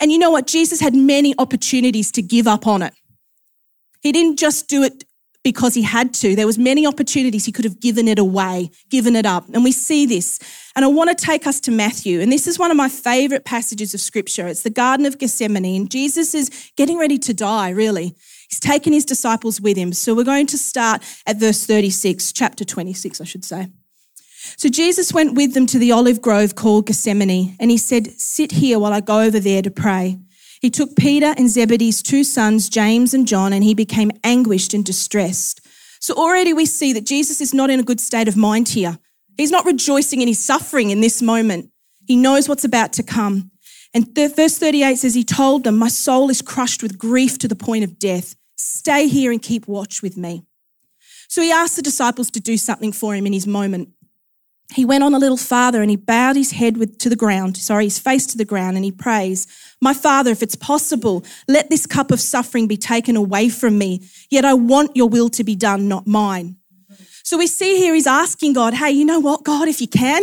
And 0.00 0.10
you 0.10 0.18
know 0.18 0.30
what? 0.30 0.46
Jesus 0.46 0.80
had 0.80 0.94
many 0.94 1.34
opportunities 1.38 2.10
to 2.12 2.22
give 2.22 2.48
up 2.48 2.66
on 2.66 2.82
it. 2.82 2.94
He 4.00 4.12
didn't 4.12 4.38
just 4.38 4.66
do 4.66 4.82
it 4.82 5.04
because 5.42 5.74
he 5.74 5.82
had 5.82 6.12
to. 6.14 6.36
There 6.36 6.46
was 6.46 6.58
many 6.58 6.86
opportunities 6.86 7.46
he 7.46 7.52
could 7.52 7.64
have 7.64 7.80
given 7.80 8.08
it 8.08 8.18
away, 8.18 8.70
given 8.90 9.16
it 9.16 9.24
up. 9.24 9.48
And 9.52 9.64
we 9.64 9.72
see 9.72 10.04
this. 10.06 10.38
And 10.76 10.84
I 10.84 10.88
want 10.88 11.16
to 11.16 11.24
take 11.24 11.46
us 11.46 11.60
to 11.60 11.70
Matthew. 11.70 12.20
And 12.20 12.30
this 12.30 12.46
is 12.46 12.58
one 12.58 12.70
of 12.70 12.76
my 12.76 12.88
favorite 12.88 13.44
passages 13.44 13.94
of 13.94 14.00
scripture. 14.00 14.46
It's 14.46 14.62
the 14.62 14.70
Garden 14.70 15.06
of 15.06 15.18
Gethsemane. 15.18 15.64
And 15.64 15.90
Jesus 15.90 16.34
is 16.34 16.70
getting 16.76 16.98
ready 16.98 17.18
to 17.18 17.32
die, 17.32 17.70
really. 17.70 18.14
He's 18.48 18.60
taken 18.60 18.92
his 18.92 19.04
disciples 19.04 19.60
with 19.60 19.76
him. 19.76 19.92
So 19.92 20.14
we're 20.14 20.24
going 20.24 20.46
to 20.48 20.58
start 20.58 21.02
at 21.26 21.36
verse 21.36 21.64
36, 21.64 22.32
chapter 22.32 22.64
26, 22.64 23.20
I 23.20 23.24
should 23.24 23.44
say. 23.44 23.68
So 24.56 24.68
Jesus 24.68 25.12
went 25.12 25.34
with 25.34 25.54
them 25.54 25.66
to 25.66 25.78
the 25.78 25.92
olive 25.92 26.20
grove 26.20 26.54
called 26.54 26.86
Gethsemane, 26.86 27.56
and 27.60 27.70
he 27.70 27.76
said, 27.76 28.08
Sit 28.18 28.52
here 28.52 28.78
while 28.78 28.92
I 28.92 29.00
go 29.00 29.20
over 29.20 29.38
there 29.38 29.62
to 29.62 29.70
pray. 29.70 30.18
He 30.60 30.70
took 30.70 30.94
Peter 30.94 31.34
and 31.36 31.48
Zebedee's 31.48 32.02
two 32.02 32.22
sons, 32.22 32.68
James 32.68 33.14
and 33.14 33.26
John, 33.26 33.52
and 33.52 33.64
he 33.64 33.74
became 33.74 34.10
anguished 34.22 34.74
and 34.74 34.84
distressed. 34.84 35.60
So 36.00 36.14
already 36.14 36.52
we 36.52 36.66
see 36.66 36.92
that 36.92 37.06
Jesus 37.06 37.40
is 37.40 37.54
not 37.54 37.70
in 37.70 37.80
a 37.80 37.84
good 37.84 38.00
state 38.00 38.28
of 38.28 38.36
mind 38.36 38.68
here. 38.70 38.98
He's 39.36 39.50
not 39.50 39.64
rejoicing 39.64 40.20
in 40.20 40.28
his 40.28 40.38
suffering 40.38 40.90
in 40.90 41.00
this 41.00 41.22
moment. 41.22 41.70
He 42.06 42.14
knows 42.14 42.48
what's 42.48 42.64
about 42.64 42.92
to 42.94 43.02
come. 43.02 43.50
And 43.94 44.14
verse 44.14 44.58
38 44.58 44.98
says, 44.98 45.14
He 45.14 45.24
told 45.24 45.64
them, 45.64 45.78
My 45.78 45.88
soul 45.88 46.30
is 46.30 46.42
crushed 46.42 46.82
with 46.82 46.98
grief 46.98 47.38
to 47.38 47.48
the 47.48 47.56
point 47.56 47.84
of 47.84 47.98
death. 47.98 48.36
Stay 48.56 49.08
here 49.08 49.32
and 49.32 49.40
keep 49.40 49.66
watch 49.66 50.02
with 50.02 50.16
me. 50.16 50.44
So 51.28 51.40
he 51.40 51.50
asked 51.50 51.76
the 51.76 51.82
disciples 51.82 52.30
to 52.32 52.40
do 52.40 52.56
something 52.56 52.92
for 52.92 53.14
him 53.14 53.26
in 53.26 53.32
his 53.32 53.46
moment 53.46 53.90
he 54.72 54.84
went 54.84 55.02
on 55.02 55.14
a 55.14 55.18
little 55.18 55.36
farther 55.36 55.82
and 55.82 55.90
he 55.90 55.96
bowed 55.96 56.36
his 56.36 56.52
head 56.52 56.76
with, 56.76 56.98
to 56.98 57.08
the 57.08 57.16
ground, 57.16 57.56
sorry, 57.56 57.84
his 57.84 57.98
face 57.98 58.26
to 58.28 58.38
the 58.38 58.44
ground, 58.44 58.76
and 58.76 58.84
he 58.84 58.92
prays, 58.92 59.46
My 59.80 59.92
Father, 59.92 60.30
if 60.30 60.42
it's 60.42 60.54
possible, 60.54 61.24
let 61.48 61.70
this 61.70 61.86
cup 61.86 62.10
of 62.10 62.20
suffering 62.20 62.68
be 62.68 62.76
taken 62.76 63.16
away 63.16 63.48
from 63.48 63.78
me, 63.78 64.00
yet 64.30 64.44
I 64.44 64.54
want 64.54 64.96
your 64.96 65.08
will 65.08 65.28
to 65.30 65.44
be 65.44 65.56
done, 65.56 65.88
not 65.88 66.06
mine. 66.06 66.56
So 67.24 67.38
we 67.38 67.46
see 67.46 67.78
here 67.78 67.94
he's 67.94 68.06
asking 68.06 68.52
God, 68.52 68.74
Hey, 68.74 68.90
you 68.92 69.04
know 69.04 69.20
what, 69.20 69.44
God, 69.44 69.68
if 69.68 69.80
you 69.80 69.88
can, 69.88 70.22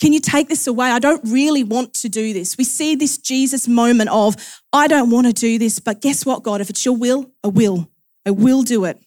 can 0.00 0.14
you 0.14 0.20
take 0.20 0.48
this 0.48 0.66
away? 0.66 0.90
I 0.90 0.98
don't 0.98 1.22
really 1.24 1.62
want 1.62 1.92
to 1.94 2.08
do 2.08 2.32
this. 2.32 2.56
We 2.56 2.64
see 2.64 2.94
this 2.94 3.18
Jesus 3.18 3.68
moment 3.68 4.08
of, 4.10 4.34
I 4.72 4.88
don't 4.88 5.10
want 5.10 5.26
to 5.26 5.32
do 5.32 5.58
this, 5.58 5.78
but 5.78 6.00
guess 6.00 6.24
what, 6.24 6.42
God? 6.42 6.62
If 6.62 6.70
it's 6.70 6.84
your 6.84 6.96
will, 6.96 7.30
I 7.44 7.48
will. 7.48 7.90
I 8.26 8.30
will 8.30 8.62
do 8.62 8.86
it. 8.86 8.98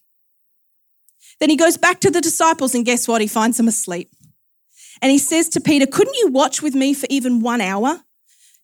Then 1.40 1.50
he 1.50 1.56
goes 1.56 1.78
back 1.78 2.00
to 2.02 2.12
the 2.12 2.22
disciples, 2.22 2.76
and 2.76 2.86
guess 2.86 3.08
what? 3.08 3.22
He 3.22 3.28
finds 3.28 3.58
them 3.58 3.68
asleep. 3.68 4.12
And 5.02 5.12
he 5.12 5.18
says 5.18 5.50
to 5.50 5.62
Peter, 5.62 5.86
Couldn't 5.86 6.16
you 6.16 6.28
watch 6.30 6.62
with 6.62 6.76
me 6.76 6.94
for 6.94 7.08
even 7.10 7.40
one 7.40 7.62
hour? 7.62 8.02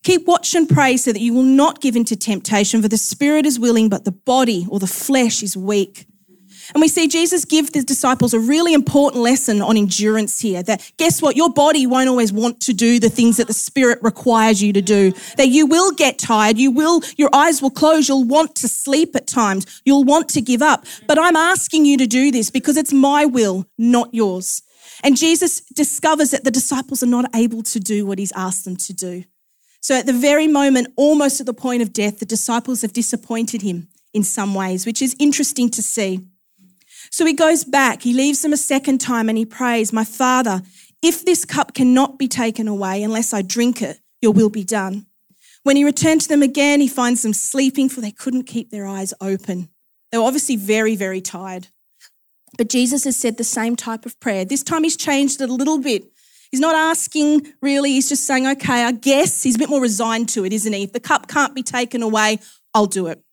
Keep 0.04 0.28
watch 0.28 0.56
and 0.56 0.70
pray 0.70 0.96
so 0.96 1.12
that 1.12 1.20
you 1.20 1.34
will 1.34 1.44
not 1.44 1.82
give 1.82 1.96
into 1.96 2.16
temptation, 2.16 2.82
for 2.82 2.88
the 2.88 2.98
spirit 2.98 3.46
is 3.46 3.60
willing, 3.60 3.90
but 3.90 4.06
the 4.06 4.12
body 4.12 4.66
or 4.70 4.80
the 4.80 4.88
flesh 4.88 5.44
is 5.44 5.58
weak. 5.58 6.06
And 6.74 6.82
we 6.82 6.88
see 6.88 7.08
Jesus 7.08 7.46
give 7.46 7.72
the 7.72 7.82
disciples 7.82 8.34
a 8.34 8.40
really 8.40 8.74
important 8.74 9.24
lesson 9.24 9.62
on 9.62 9.76
endurance 9.76 10.40
here 10.40 10.62
that 10.64 10.92
guess 10.98 11.22
what? 11.22 11.36
Your 11.36 11.52
body 11.52 11.88
won't 11.88 12.10
always 12.10 12.32
want 12.32 12.62
to 12.62 12.74
do 12.74 13.00
the 13.00 13.10
things 13.10 13.38
that 13.38 13.48
the 13.48 13.54
spirit 13.54 14.00
requires 14.02 14.62
you 14.62 14.72
to 14.74 14.82
do. 14.82 15.14
That 15.38 15.48
you 15.48 15.66
will 15.66 15.92
get 15.92 16.20
tired. 16.20 16.58
You 16.58 16.72
will, 16.72 17.02
your 17.18 17.30
eyes 17.34 17.62
will 17.62 17.72
close. 17.72 18.08
You'll 18.08 18.24
want 18.24 18.56
to 18.58 18.68
sleep 18.68 19.16
at 19.16 19.26
times. 19.26 19.82
You'll 19.84 20.04
want 20.04 20.30
to 20.30 20.42
give 20.42 20.62
up. 20.62 20.86
But 21.08 21.18
I'm 21.18 21.36
asking 21.36 21.86
you 21.86 21.98
to 21.98 22.08
do 22.08 22.32
this 22.32 22.52
because 22.52 22.78
it's 22.78 22.94
my 22.94 23.26
will, 23.26 23.66
not 23.78 24.14
yours. 24.14 24.62
And 25.04 25.18
Jesus 25.18 25.62
discovers 25.62 26.32
that 26.32 26.44
the 26.44 26.52
disciples 26.52 27.02
are 27.04 27.08
not 27.08 27.34
able 27.36 27.64
to 27.64 27.80
do 27.80 28.06
what 28.06 28.20
he's 28.20 28.34
asked 28.34 28.66
them 28.66 28.76
to 28.78 28.94
do. 28.94 29.24
So 29.82 29.96
at 29.96 30.06
the 30.06 30.14
very 30.14 30.48
moment, 30.48 30.90
almost 30.98 31.40
at 31.40 31.46
the 31.46 31.54
point 31.54 31.82
of 31.82 31.94
death, 31.94 32.20
the 32.20 32.26
disciples 32.26 32.82
have 32.82 32.94
disappointed 32.94 33.62
him 33.62 33.88
in 34.14 34.24
some 34.24 34.54
ways, 34.54 34.86
which 34.86 35.02
is 35.02 35.16
interesting 35.20 35.70
to 35.72 35.82
see. 35.82 36.26
So 37.12 37.26
he 37.26 37.34
goes 37.34 37.64
back, 37.64 38.02
he 38.02 38.14
leaves 38.14 38.42
them 38.42 38.54
a 38.54 38.58
second 38.58 39.00
time 39.00 39.30
and 39.30 39.38
he 39.38 39.46
prays, 39.46 39.94
My 39.94 40.04
Father, 40.04 40.62
if 41.02 41.24
this 41.24 41.46
cup 41.46 41.74
cannot 41.74 42.20
be 42.20 42.28
taken 42.28 42.68
away 42.68 43.02
unless 43.04 43.34
I 43.34 43.42
drink 43.42 43.82
it, 43.82 44.00
your 44.22 44.34
will 44.34 44.50
be 44.50 44.66
done. 44.66 45.06
When 45.64 45.76
he 45.76 45.84
returned 45.84 46.22
to 46.22 46.28
them 46.28 46.44
again, 46.44 46.82
he 46.82 46.88
finds 46.88 47.22
them 47.22 47.34
sleeping, 47.34 47.90
for 47.90 48.02
they 48.02 48.12
couldn't 48.12 48.44
keep 48.44 48.70
their 48.70 48.86
eyes 48.86 49.14
open. 49.22 49.70
They 50.12 50.18
were 50.18 50.24
obviously 50.24 50.56
very, 50.56 50.96
very 50.96 51.22
tired. 51.22 51.68
But 52.60 52.68
Jesus 52.68 53.06
has 53.06 53.16
said 53.16 53.38
the 53.38 53.46
same 53.46 53.78
type 53.78 54.06
of 54.06 54.20
prayer. 54.20 54.44
This 54.44 54.64
time 54.64 54.84
he's 54.84 54.98
changed 54.98 55.40
it 55.40 55.50
a 55.50 55.54
little 55.54 55.80
bit. 55.80 56.04
He's 56.52 56.60
not 56.60 56.76
asking 56.76 57.54
really, 57.62 57.92
he's 57.92 58.10
just 58.10 58.26
saying, 58.26 58.46
okay, 58.48 58.84
I 58.84 58.92
guess 58.92 59.44
he's 59.44 59.56
a 59.56 59.60
bit 59.60 59.70
more 59.70 59.82
resigned 59.82 60.28
to 60.30 60.44
it, 60.44 60.52
isn't 60.52 60.74
he? 60.74 60.84
If 60.84 60.92
the 60.92 61.00
cup 61.00 61.30
can't 61.30 61.56
be 61.56 61.64
taken 61.64 62.04
away, 62.04 62.40
I'll 62.74 62.86
do 62.86 63.08
it. 63.08 63.24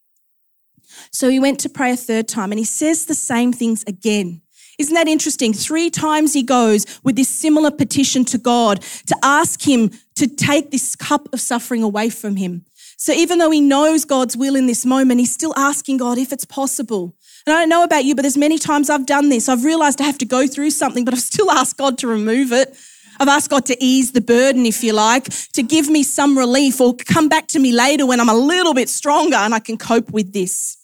So 1.11 1.29
he 1.29 1.41
went 1.41 1.59
to 1.59 1.69
pray 1.69 1.91
a 1.91 1.97
third 1.97 2.29
time 2.29 2.53
and 2.53 2.59
he 2.61 2.65
says 2.65 3.07
the 3.07 3.17
same 3.17 3.53
things 3.53 3.83
again. 3.89 4.43
Isn't 4.79 4.95
that 4.95 5.09
interesting? 5.09 5.53
Three 5.53 5.91
times 5.91 6.33
he 6.33 6.45
goes 6.45 7.01
with 7.03 7.17
this 7.17 7.29
similar 7.29 7.73
petition 7.73 8.25
to 8.27 8.39
God 8.39 8.81
to 9.07 9.17
ask 9.25 9.67
him 9.67 9.91
to 10.15 10.29
take 10.29 10.71
this 10.71 10.95
cup 10.95 11.33
of 11.33 11.41
suffering 11.41 11.83
away 11.83 12.11
from 12.11 12.37
him. 12.37 12.65
So 12.97 13.13
even 13.13 13.39
though 13.39 13.51
he 13.51 13.61
knows 13.61 14.05
God's 14.05 14.37
will 14.37 14.55
in 14.55 14.67
this 14.67 14.87
moment, 14.87 15.19
he's 15.19 15.35
still 15.35 15.53
asking 15.57 15.97
God 15.97 16.17
if 16.17 16.33
it's 16.33 16.45
possible. 16.45 17.17
And 17.47 17.55
I 17.55 17.61
don't 17.61 17.69
know 17.69 17.85
about 17.85 18.05
you, 18.05 18.17
but 18.17 18.23
there's 18.23 18.37
many 18.37 18.59
times 18.59 18.91
I've 18.91 19.07
done 19.07 19.29
this. 19.29 19.49
I've 19.49 19.65
realized 19.65 20.01
I 20.01 20.05
have 20.05 20.19
to 20.19 20.25
go 20.25 20.49
through 20.49 20.71
something, 20.71 21.05
but 21.05 21.15
I've 21.15 21.21
still 21.21 21.51
asked 21.53 21.77
God 21.77 21.99
to 21.99 22.09
remove 22.09 22.53
it. 22.53 22.77
I've 23.19 23.29
asked 23.29 23.51
God 23.51 23.65
to 23.67 23.77
ease 23.83 24.13
the 24.13 24.21
burden, 24.21 24.67
if 24.67 24.83
you 24.83 24.93
like, 24.93 25.25
to 25.53 25.63
give 25.63 25.89
me 25.89 26.03
some 26.03 26.37
relief 26.37 26.81
or 26.81 26.95
come 26.95 27.29
back 27.29 27.47
to 27.49 27.59
me 27.59 27.73
later 27.73 28.05
when 28.05 28.21
I'm 28.21 28.29
a 28.29 28.35
little 28.35 28.75
bit 28.75 28.89
stronger 28.89 29.37
and 29.37 29.55
I 29.55 29.59
can 29.59 29.79
cope 29.79 30.11
with 30.11 30.33
this. 30.33 30.77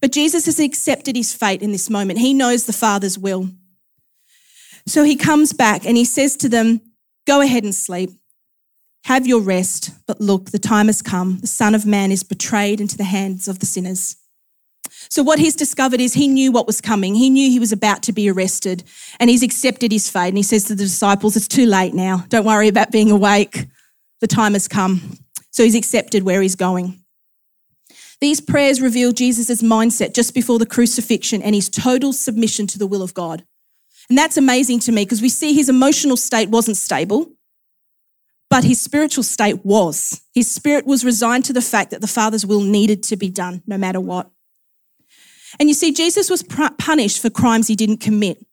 But 0.00 0.10
Jesus 0.10 0.46
has 0.46 0.58
accepted 0.58 1.16
his 1.16 1.32
fate 1.32 1.62
in 1.62 1.70
this 1.70 1.88
moment. 1.88 2.18
He 2.18 2.34
knows 2.34 2.66
the 2.66 2.72
Father's 2.72 3.18
will. 3.18 3.50
So 4.86 5.04
he 5.04 5.16
comes 5.16 5.52
back 5.52 5.86
and 5.86 5.96
he 5.96 6.04
says 6.04 6.36
to 6.38 6.48
them, 6.48 6.80
Go 7.26 7.40
ahead 7.40 7.64
and 7.64 7.74
sleep. 7.74 8.10
Have 9.04 9.26
your 9.26 9.40
rest. 9.40 9.90
But 10.06 10.20
look, 10.20 10.50
the 10.50 10.58
time 10.58 10.86
has 10.86 11.00
come. 11.00 11.38
The 11.38 11.46
Son 11.46 11.74
of 11.74 11.86
Man 11.86 12.10
is 12.10 12.22
betrayed 12.22 12.80
into 12.80 12.96
the 12.96 13.04
hands 13.04 13.48
of 13.48 13.60
the 13.60 13.66
sinners. 13.66 14.16
So, 15.08 15.22
what 15.22 15.38
he's 15.38 15.56
discovered 15.56 16.00
is 16.00 16.14
he 16.14 16.28
knew 16.28 16.52
what 16.52 16.66
was 16.66 16.80
coming. 16.80 17.14
He 17.14 17.30
knew 17.30 17.50
he 17.50 17.58
was 17.58 17.72
about 17.72 18.02
to 18.04 18.12
be 18.12 18.30
arrested 18.30 18.84
and 19.20 19.30
he's 19.30 19.42
accepted 19.42 19.92
his 19.92 20.08
fate. 20.08 20.28
And 20.28 20.36
he 20.36 20.42
says 20.42 20.64
to 20.64 20.74
the 20.74 20.84
disciples, 20.84 21.36
It's 21.36 21.48
too 21.48 21.66
late 21.66 21.94
now. 21.94 22.24
Don't 22.28 22.44
worry 22.44 22.68
about 22.68 22.90
being 22.90 23.10
awake. 23.10 23.66
The 24.20 24.26
time 24.26 24.54
has 24.54 24.68
come. 24.68 25.18
So, 25.50 25.62
he's 25.64 25.74
accepted 25.74 26.22
where 26.22 26.42
he's 26.42 26.56
going. 26.56 27.00
These 28.20 28.40
prayers 28.40 28.80
reveal 28.80 29.12
Jesus' 29.12 29.62
mindset 29.62 30.14
just 30.14 30.34
before 30.34 30.58
the 30.58 30.66
crucifixion 30.66 31.42
and 31.42 31.54
his 31.54 31.68
total 31.68 32.12
submission 32.12 32.66
to 32.68 32.78
the 32.78 32.86
will 32.86 33.02
of 33.02 33.14
God. 33.14 33.44
And 34.08 34.18
that's 34.18 34.36
amazing 34.36 34.80
to 34.80 34.92
me 34.92 35.04
because 35.04 35.22
we 35.22 35.28
see 35.28 35.54
his 35.54 35.68
emotional 35.68 36.16
state 36.16 36.50
wasn't 36.50 36.76
stable, 36.76 37.32
but 38.50 38.64
his 38.64 38.80
spiritual 38.80 39.24
state 39.24 39.64
was. 39.64 40.22
His 40.32 40.50
spirit 40.50 40.86
was 40.86 41.04
resigned 41.04 41.44
to 41.46 41.52
the 41.52 41.62
fact 41.62 41.90
that 41.90 42.00
the 42.00 42.06
Father's 42.06 42.46
will 42.46 42.62
needed 42.62 43.02
to 43.04 43.16
be 43.16 43.30
done 43.30 43.62
no 43.66 43.78
matter 43.78 44.00
what. 44.00 44.30
And 45.58 45.68
you 45.68 45.74
see, 45.74 45.92
Jesus 45.92 46.30
was 46.30 46.42
punished 46.42 47.20
for 47.20 47.30
crimes 47.30 47.68
he 47.68 47.76
didn't 47.76 47.98
commit. 47.98 48.44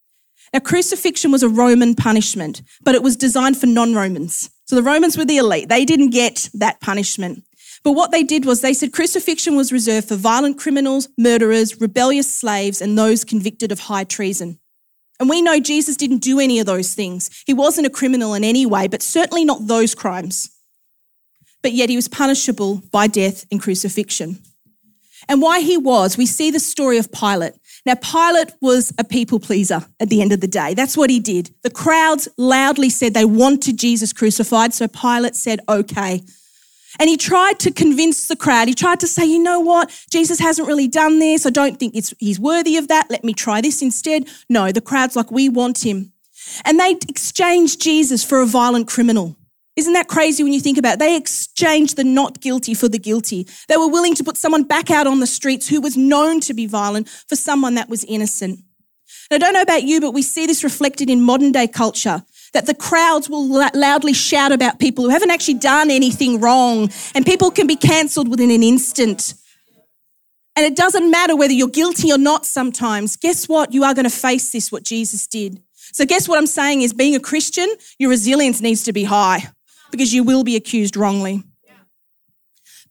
Now, 0.53 0.59
crucifixion 0.59 1.31
was 1.31 1.43
a 1.43 1.49
Roman 1.49 1.95
punishment, 1.95 2.61
but 2.83 2.95
it 2.95 3.03
was 3.03 3.15
designed 3.15 3.57
for 3.57 3.67
non 3.67 3.95
Romans. 3.95 4.49
So 4.65 4.75
the 4.75 4.83
Romans 4.83 5.17
were 5.17 5.25
the 5.25 5.37
elite. 5.37 5.69
They 5.69 5.85
didn't 5.85 6.09
get 6.09 6.49
that 6.53 6.81
punishment. 6.81 7.43
But 7.83 7.93
what 7.93 8.11
they 8.11 8.23
did 8.23 8.45
was 8.45 8.61
they 8.61 8.73
said 8.73 8.93
crucifixion 8.93 9.55
was 9.55 9.71
reserved 9.71 10.07
for 10.07 10.15
violent 10.15 10.59
criminals, 10.59 11.09
murderers, 11.17 11.79
rebellious 11.81 12.33
slaves, 12.33 12.81
and 12.81 12.97
those 12.97 13.23
convicted 13.23 13.71
of 13.71 13.79
high 13.79 14.03
treason. 14.03 14.59
And 15.19 15.29
we 15.29 15.41
know 15.41 15.59
Jesus 15.59 15.95
didn't 15.95 16.19
do 16.19 16.39
any 16.39 16.59
of 16.59 16.65
those 16.65 16.93
things. 16.93 17.43
He 17.45 17.53
wasn't 17.53 17.87
a 17.87 17.91
criminal 17.91 18.33
in 18.33 18.43
any 18.43 18.65
way, 18.65 18.87
but 18.87 19.01
certainly 19.01 19.45
not 19.45 19.67
those 19.67 19.95
crimes. 19.95 20.49
But 21.61 21.73
yet 21.73 21.89
he 21.89 21.95
was 21.95 22.07
punishable 22.07 22.81
by 22.91 23.07
death 23.07 23.45
and 23.51 23.61
crucifixion. 23.61 24.41
And 25.31 25.41
why 25.41 25.61
he 25.61 25.77
was, 25.77 26.17
we 26.17 26.25
see 26.25 26.51
the 26.51 26.59
story 26.59 26.97
of 26.97 27.09
Pilate. 27.09 27.53
Now, 27.85 27.95
Pilate 27.95 28.51
was 28.59 28.91
a 28.97 29.05
people 29.05 29.39
pleaser 29.39 29.85
at 29.97 30.09
the 30.09 30.21
end 30.21 30.33
of 30.33 30.41
the 30.41 30.47
day. 30.47 30.73
That's 30.73 30.97
what 30.97 31.09
he 31.09 31.21
did. 31.21 31.51
The 31.63 31.69
crowds 31.69 32.27
loudly 32.35 32.89
said 32.89 33.13
they 33.13 33.23
wanted 33.23 33.79
Jesus 33.79 34.11
crucified, 34.11 34.73
so 34.73 34.89
Pilate 34.89 35.37
said, 35.37 35.61
okay. 35.69 36.21
And 36.99 37.09
he 37.09 37.15
tried 37.15 37.59
to 37.59 37.71
convince 37.71 38.27
the 38.27 38.35
crowd. 38.35 38.67
He 38.67 38.73
tried 38.73 38.99
to 38.99 39.07
say, 39.07 39.25
you 39.25 39.41
know 39.41 39.61
what? 39.61 39.89
Jesus 40.11 40.39
hasn't 40.39 40.67
really 40.67 40.89
done 40.89 41.19
this. 41.19 41.45
I 41.45 41.49
don't 41.49 41.79
think 41.79 41.93
he's 42.19 42.37
worthy 42.37 42.75
of 42.75 42.89
that. 42.89 43.09
Let 43.09 43.23
me 43.23 43.33
try 43.33 43.61
this 43.61 43.81
instead. 43.81 44.27
No, 44.49 44.73
the 44.73 44.81
crowd's 44.81 45.15
like, 45.15 45.31
we 45.31 45.47
want 45.47 45.85
him. 45.85 46.11
And 46.65 46.77
they 46.77 46.97
exchanged 47.07 47.79
Jesus 47.79 48.21
for 48.21 48.41
a 48.41 48.45
violent 48.45 48.89
criminal. 48.89 49.37
Isn't 49.77 49.93
that 49.93 50.09
crazy 50.09 50.43
when 50.43 50.51
you 50.51 50.59
think 50.59 50.77
about 50.77 50.95
it? 50.95 50.99
They 50.99 51.15
exchanged 51.15 51.95
the 51.95 52.03
not 52.03 52.41
guilty 52.41 52.73
for 52.73 52.89
the 52.89 52.99
guilty. 52.99 53.47
They 53.69 53.77
were 53.77 53.87
willing 53.87 54.15
to 54.15 54.23
put 54.23 54.35
someone 54.35 54.63
back 54.63 54.91
out 54.91 55.07
on 55.07 55.21
the 55.21 55.27
streets 55.27 55.69
who 55.69 55.79
was 55.79 55.95
known 55.95 56.41
to 56.41 56.53
be 56.53 56.67
violent 56.67 57.07
for 57.07 57.37
someone 57.37 57.75
that 57.75 57.87
was 57.87 58.03
innocent. 58.03 58.59
And 59.29 59.41
I 59.41 59.45
don't 59.45 59.53
know 59.53 59.61
about 59.61 59.83
you, 59.83 60.01
but 60.01 60.11
we 60.11 60.23
see 60.23 60.45
this 60.45 60.63
reflected 60.63 61.09
in 61.09 61.21
modern 61.21 61.53
day 61.53 61.67
culture 61.67 62.23
that 62.53 62.65
the 62.65 62.75
crowds 62.75 63.29
will 63.29 63.47
loudly 63.47 64.11
shout 64.11 64.51
about 64.51 64.77
people 64.77 65.05
who 65.05 65.09
haven't 65.09 65.31
actually 65.31 65.53
done 65.53 65.89
anything 65.89 66.41
wrong, 66.41 66.89
and 67.15 67.25
people 67.25 67.49
can 67.49 67.65
be 67.65 67.77
cancelled 67.77 68.27
within 68.27 68.51
an 68.51 68.61
instant. 68.61 69.35
And 70.57 70.65
it 70.65 70.75
doesn't 70.75 71.09
matter 71.09 71.33
whether 71.33 71.53
you're 71.53 71.69
guilty 71.69 72.11
or 72.11 72.17
not 72.17 72.45
sometimes. 72.45 73.15
Guess 73.15 73.47
what? 73.47 73.71
You 73.71 73.85
are 73.85 73.93
going 73.93 74.03
to 74.03 74.09
face 74.09 74.51
this, 74.51 74.69
what 74.69 74.83
Jesus 74.83 75.27
did. 75.27 75.61
So, 75.93 76.05
guess 76.05 76.27
what 76.27 76.37
I'm 76.37 76.47
saying 76.47 76.81
is 76.81 76.91
being 76.91 77.15
a 77.15 77.21
Christian, 77.21 77.69
your 77.99 78.09
resilience 78.09 78.59
needs 78.59 78.83
to 78.83 78.91
be 78.91 79.05
high 79.05 79.47
because 79.91 80.13
you 80.13 80.23
will 80.23 80.43
be 80.43 80.55
accused 80.55 80.97
wrongly. 80.97 81.43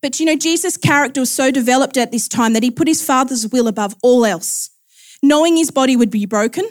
But 0.01 0.19
you 0.19 0.25
know, 0.25 0.35
Jesus' 0.35 0.77
character 0.77 1.21
was 1.21 1.31
so 1.31 1.51
developed 1.51 1.95
at 1.95 2.11
this 2.11 2.27
time 2.27 2.53
that 2.53 2.63
he 2.63 2.71
put 2.71 2.87
his 2.87 3.03
Father's 3.03 3.47
will 3.47 3.67
above 3.67 3.95
all 4.01 4.25
else. 4.25 4.69
Knowing 5.21 5.55
his 5.55 5.69
body 5.69 5.95
would 5.95 6.09
be 6.09 6.25
broken, 6.25 6.67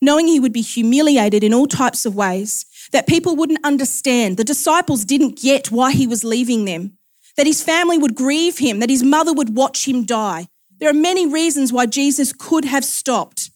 knowing 0.00 0.28
he 0.28 0.38
would 0.38 0.52
be 0.52 0.60
humiliated 0.60 1.42
in 1.42 1.52
all 1.52 1.66
types 1.66 2.06
of 2.06 2.14
ways, 2.14 2.64
that 2.92 3.08
people 3.08 3.34
wouldn't 3.34 3.64
understand. 3.64 4.36
The 4.36 4.44
disciples 4.44 5.04
didn't 5.04 5.40
get 5.40 5.72
why 5.72 5.92
he 5.92 6.06
was 6.06 6.22
leaving 6.22 6.64
them, 6.64 6.98
that 7.36 7.46
his 7.46 7.62
family 7.62 7.98
would 7.98 8.14
grieve 8.14 8.58
him, 8.58 8.78
that 8.78 8.90
his 8.90 9.02
mother 9.02 9.32
would 9.32 9.56
watch 9.56 9.88
him 9.88 10.04
die. 10.04 10.46
There 10.78 10.90
are 10.90 10.94
many 10.94 11.26
reasons 11.26 11.72
why 11.72 11.86
Jesus 11.86 12.32
could 12.32 12.64
have 12.64 12.84
stopped. 12.84 13.50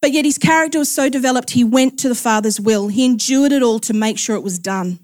But 0.00 0.12
yet 0.12 0.24
his 0.24 0.38
character 0.38 0.78
was 0.78 0.90
so 0.90 1.08
developed, 1.08 1.50
he 1.50 1.62
went 1.62 1.98
to 2.00 2.08
the 2.08 2.14
Father's 2.14 2.60
will. 2.60 2.88
He 2.88 3.04
endured 3.04 3.52
it 3.52 3.62
all 3.62 3.78
to 3.80 3.92
make 3.92 4.18
sure 4.18 4.34
it 4.34 4.42
was 4.42 4.58
done. 4.58 4.98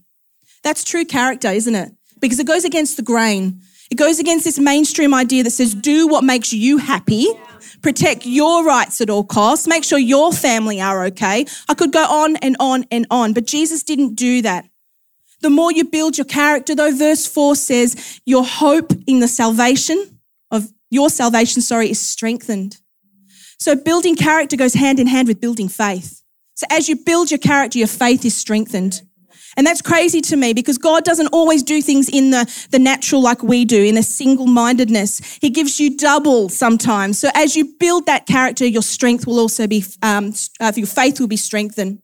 That's 0.66 0.82
true 0.82 1.04
character, 1.04 1.48
isn't 1.48 1.74
it? 1.74 1.92
Because 2.20 2.40
it 2.40 2.46
goes 2.46 2.64
against 2.64 2.96
the 2.96 3.02
grain. 3.02 3.60
It 3.88 3.94
goes 3.94 4.18
against 4.18 4.44
this 4.44 4.58
mainstream 4.58 5.14
idea 5.14 5.44
that 5.44 5.50
says, 5.50 5.74
do 5.74 6.08
what 6.08 6.24
makes 6.24 6.52
you 6.52 6.78
happy 6.78 7.28
protect 7.82 8.26
your 8.26 8.64
rights 8.64 9.00
at 9.00 9.08
all 9.08 9.22
costs, 9.22 9.68
make 9.68 9.84
sure 9.84 9.98
your 9.98 10.32
family 10.32 10.80
are 10.80 11.04
okay. 11.04 11.46
I 11.68 11.74
could 11.74 11.92
go 11.92 12.04
on 12.04 12.34
and 12.36 12.56
on 12.58 12.84
and 12.90 13.06
on, 13.12 13.32
but 13.32 13.46
Jesus 13.46 13.84
didn't 13.84 14.16
do 14.16 14.42
that. 14.42 14.68
The 15.40 15.50
more 15.50 15.70
you 15.70 15.84
build 15.84 16.18
your 16.18 16.24
character, 16.24 16.74
though, 16.74 16.90
verse 16.90 17.28
4 17.28 17.54
says, 17.54 18.20
your 18.26 18.44
hope 18.44 18.92
in 19.06 19.20
the 19.20 19.28
salvation 19.28 20.18
of 20.50 20.72
your 20.90 21.10
salvation, 21.10 21.62
sorry, 21.62 21.88
is 21.88 22.00
strengthened. 22.00 22.78
So 23.60 23.76
building 23.76 24.16
character 24.16 24.56
goes 24.56 24.74
hand 24.74 24.98
in 24.98 25.06
hand 25.06 25.28
with 25.28 25.40
building 25.40 25.68
faith. 25.68 26.22
So 26.54 26.66
as 26.70 26.88
you 26.88 26.96
build 26.96 27.30
your 27.30 27.38
character, 27.38 27.78
your 27.78 27.86
faith 27.86 28.24
is 28.24 28.36
strengthened. 28.36 29.02
And 29.56 29.66
that's 29.66 29.80
crazy 29.80 30.20
to 30.22 30.36
me 30.36 30.52
because 30.52 30.76
God 30.76 31.04
doesn't 31.04 31.28
always 31.28 31.62
do 31.62 31.80
things 31.80 32.08
in 32.08 32.30
the, 32.30 32.50
the 32.70 32.78
natural 32.78 33.22
like 33.22 33.42
we 33.42 33.64
do, 33.64 33.82
in 33.82 33.96
a 33.96 34.02
single 34.02 34.46
mindedness. 34.46 35.38
He 35.40 35.48
gives 35.50 35.80
you 35.80 35.96
double 35.96 36.48
sometimes. 36.48 37.18
So 37.18 37.30
as 37.34 37.56
you 37.56 37.74
build 37.78 38.06
that 38.06 38.26
character, 38.26 38.66
your 38.66 38.82
strength 38.82 39.26
will 39.26 39.38
also 39.38 39.66
be, 39.66 39.84
um, 40.02 40.34
uh, 40.60 40.72
your 40.76 40.86
faith 40.86 41.20
will 41.20 41.28
be 41.28 41.36
strengthened. 41.38 42.02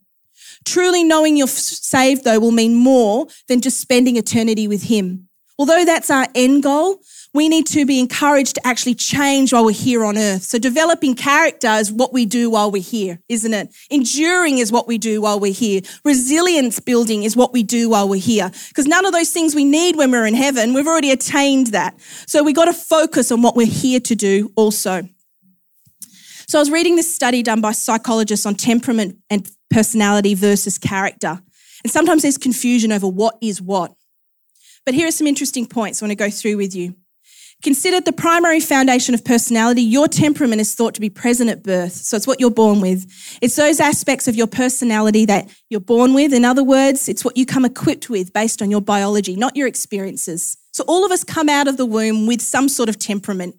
Truly 0.65 1.05
knowing 1.05 1.37
you're 1.37 1.49
saved, 1.49 2.25
though, 2.25 2.39
will 2.39 2.53
mean 2.53 2.75
more 2.75 3.27
than 3.49 3.61
just 3.61 3.81
spending 3.81 4.17
eternity 4.17 4.69
with 4.69 4.85
Him. 4.85 5.29
Although 5.59 5.85
that's 5.85 6.11
our 6.11 6.27
end 6.35 6.63
goal, 6.63 7.01
we 7.35 7.49
need 7.49 7.67
to 7.69 7.87
be 7.87 7.99
encouraged 7.99 8.57
to 8.57 8.67
actually 8.67 8.95
change 8.95 9.53
while 9.53 9.65
we're 9.65 9.73
here 9.73 10.05
on 10.05 10.19
earth. 10.19 10.43
So 10.43 10.59
developing 10.59 11.15
character 11.15 11.69
is 11.69 11.91
what 11.91 12.13
we 12.13 12.27
do 12.27 12.51
while 12.51 12.71
we're 12.71 12.83
here, 12.83 13.21
isn't 13.29 13.55
it? 13.55 13.75
Enduring 13.91 14.59
is 14.59 14.71
what 14.71 14.87
we 14.87 14.99
do 14.99 15.23
while 15.23 15.41
we're 15.41 15.53
here. 15.53 15.81
Resilience 16.05 16.79
building 16.79 17.23
is 17.23 17.35
what 17.35 17.53
we 17.53 17.63
do 17.63 17.89
while 17.89 18.09
we're 18.09 18.21
here. 18.21 18.51
Because 18.69 18.87
none 18.87 19.07
of 19.07 19.13
those 19.13 19.33
things 19.33 19.55
we 19.55 19.65
need 19.65 19.97
when 19.97 20.11
we're 20.11 20.27
in 20.27 20.35
heaven, 20.35 20.75
we've 20.75 20.87
already 20.87 21.11
attained 21.11 21.69
that. 21.69 21.99
So 22.27 22.43
we 22.43 22.53
got 22.53 22.67
to 22.67 22.75
focus 22.75 23.33
on 23.33 23.41
what 23.41 23.57
we're 23.57 23.67
here 23.67 24.01
to 24.01 24.15
do 24.15 24.53
also. 24.55 25.09
So 26.49 26.59
I 26.59 26.61
was 26.61 26.71
reading 26.71 26.97
this 26.97 27.15
study 27.15 27.43
done 27.43 27.63
by 27.63 27.73
psychologists 27.73 28.45
on 28.45 28.57
temperament 28.57 29.17
and 29.31 29.51
personality 29.71 30.35
versus 30.35 30.77
character. 30.77 31.41
And 31.83 31.91
sometimes 31.91 32.23
there's 32.23 32.37
confusion 32.37 32.93
over 32.93 33.09
what 33.09 33.39
is 33.41 33.63
what. 33.63 33.95
But 34.85 34.95
here 34.95 35.09
are 35.09 35.13
some 35.13 35.27
interesting 35.27 35.67
points 35.67 36.03
I 36.03 36.05
want 36.05 36.11
to 36.11 36.17
go 36.17 36.29
through 36.29 36.59
with 36.59 36.75
you. 36.75 36.95
Considered 37.63 38.05
the 38.05 38.13
primary 38.13 38.59
foundation 38.59 39.15
of 39.15 39.25
personality, 39.25 39.83
your 39.83 40.09
temperament 40.09 40.61
is 40.61 40.75
thought 40.75 40.95
to 40.95 41.01
be 41.01 41.09
present 41.09 41.49
at 41.49 41.63
birth. 41.63 41.93
So 41.93 42.17
it's 42.17 42.27
what 42.27 42.41
you're 42.41 42.51
born 42.51 42.81
with. 42.81 43.07
It's 43.41 43.55
those 43.55 43.79
aspects 43.79 44.27
of 44.27 44.35
your 44.35 44.49
personality 44.49 45.27
that 45.27 45.49
you're 45.71 45.79
born 45.79 46.13
with. 46.13 46.33
In 46.33 46.45
other 46.45 46.65
words, 46.65 47.09
it's 47.09 47.25
what 47.25 47.37
you 47.37 47.47
come 47.47 47.65
equipped 47.65 48.11
with 48.11 48.33
based 48.33 48.63
on 48.63 48.71
your 48.71 48.81
biology, 48.81 49.37
not 49.37 49.55
your 49.55 49.69
experiences. 49.69 50.57
So 50.73 50.83
all 50.89 51.05
of 51.05 51.13
us 51.13 51.23
come 51.23 51.49
out 51.49 51.69
of 51.69 51.77
the 51.77 51.87
womb 51.87 52.27
with 52.27 52.43
some 52.43 52.69
sort 52.69 52.89
of 52.89 52.99
temperament. 52.99 53.55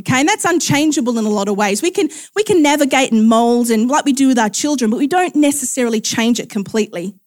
Okay, 0.00 0.20
and 0.20 0.28
that's 0.28 0.44
unchangeable 0.44 1.18
in 1.18 1.24
a 1.24 1.28
lot 1.30 1.48
of 1.48 1.56
ways. 1.56 1.82
We 1.82 1.90
can 1.90 2.08
we 2.36 2.44
can 2.44 2.62
navigate 2.62 3.12
and 3.12 3.28
mold 3.28 3.68
and 3.68 3.88
like 3.88 4.04
we 4.04 4.12
do 4.12 4.28
with 4.28 4.38
our 4.38 4.48
children, 4.48 4.90
but 4.90 4.96
we 4.98 5.08
don't 5.08 5.34
necessarily 5.34 6.00
change 6.00 6.38
it 6.38 6.48
completely. 6.48 7.19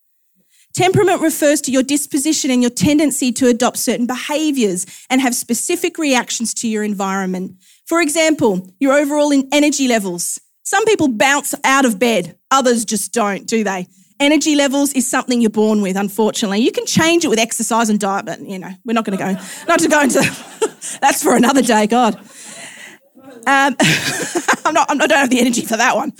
Temperament 0.74 1.22
refers 1.22 1.62
to 1.62 1.72
your 1.72 1.84
disposition 1.84 2.50
and 2.50 2.64
your 2.64 2.72
tendency 2.72 3.32
to 3.34 3.48
adopt 3.48 3.78
certain 3.78 4.08
behaviors 4.08 4.88
and 5.08 5.22
have 5.22 5.36
specific 5.36 6.00
reactions 6.00 6.52
to 6.56 6.68
your 6.68 6.84
environment. 6.84 7.58
For 7.86 8.02
example, 8.02 8.74
your 8.80 8.94
overall 8.94 9.32
energy 9.52 9.88
levels. 9.88 10.40
Some 10.64 10.84
people 10.86 11.10
bounce 11.10 11.54
out 11.64 11.86
of 11.86 12.00
bed, 12.00 12.40
others 12.50 12.86
just 12.86 13.14
don't, 13.14 13.46
do 13.46 13.64
they? 13.64 13.88
Energy 14.20 14.56
levels 14.56 14.94
is 14.94 15.06
something 15.06 15.42
you're 15.42 15.52
born 15.52 15.82
with, 15.82 15.96
unfortunately. 15.96 16.60
You 16.62 16.72
can 16.72 16.88
change 16.88 17.24
it 17.24 17.28
with 17.28 17.40
exercise 17.40 17.90
and 17.90 18.00
diet, 18.00 18.26
but 18.26 18.40
you 18.40 18.58
know, 18.58 18.72
we're 18.84 18.94
not 18.94 19.06
going 19.06 19.18
to 19.18 19.24
go, 19.24 19.40
not 19.68 19.80
to 19.80 19.88
go 19.88 20.02
into, 20.02 20.22
that's 21.02 21.22
for 21.22 21.36
another 21.36 21.62
day, 21.62 21.86
God. 21.86 22.16
Um, 23.46 23.76
I'm 24.66 24.74
not, 24.74 24.90
I 24.90 24.96
don't 24.96 25.12
have 25.12 25.30
the 25.30 25.40
energy 25.40 25.66
for 25.66 25.78
that 25.78 25.96
one. 25.96 26.14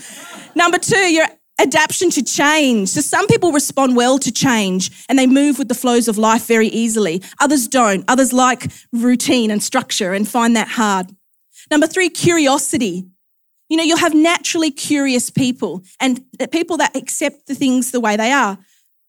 Number 0.54 0.78
two, 0.78 0.96
your 0.96 1.26
adaptation 1.60 2.10
to 2.10 2.22
change. 2.22 2.88
So 2.88 3.00
some 3.00 3.26
people 3.26 3.52
respond 3.52 3.96
well 3.96 4.18
to 4.18 4.32
change 4.32 4.90
and 5.08 5.18
they 5.18 5.26
move 5.26 5.58
with 5.58 5.68
the 5.68 5.74
flows 5.74 6.08
of 6.08 6.18
life 6.18 6.46
very 6.46 6.68
easily. 6.68 7.22
Others 7.40 7.68
don't. 7.68 8.04
Others 8.08 8.32
like 8.32 8.70
routine 8.92 9.50
and 9.50 9.62
structure 9.62 10.12
and 10.12 10.28
find 10.28 10.56
that 10.56 10.68
hard. 10.68 11.14
Number 11.70 11.86
three, 11.86 12.08
curiosity. 12.10 13.04
You 13.68 13.76
know, 13.76 13.82
you'll 13.82 13.98
have 13.98 14.14
naturally 14.14 14.70
curious 14.70 15.30
people 15.30 15.82
and 16.00 16.24
people 16.50 16.76
that 16.78 16.94
accept 16.96 17.46
the 17.46 17.54
things 17.54 17.90
the 17.90 18.00
way 18.00 18.16
they 18.16 18.30
are. 18.30 18.58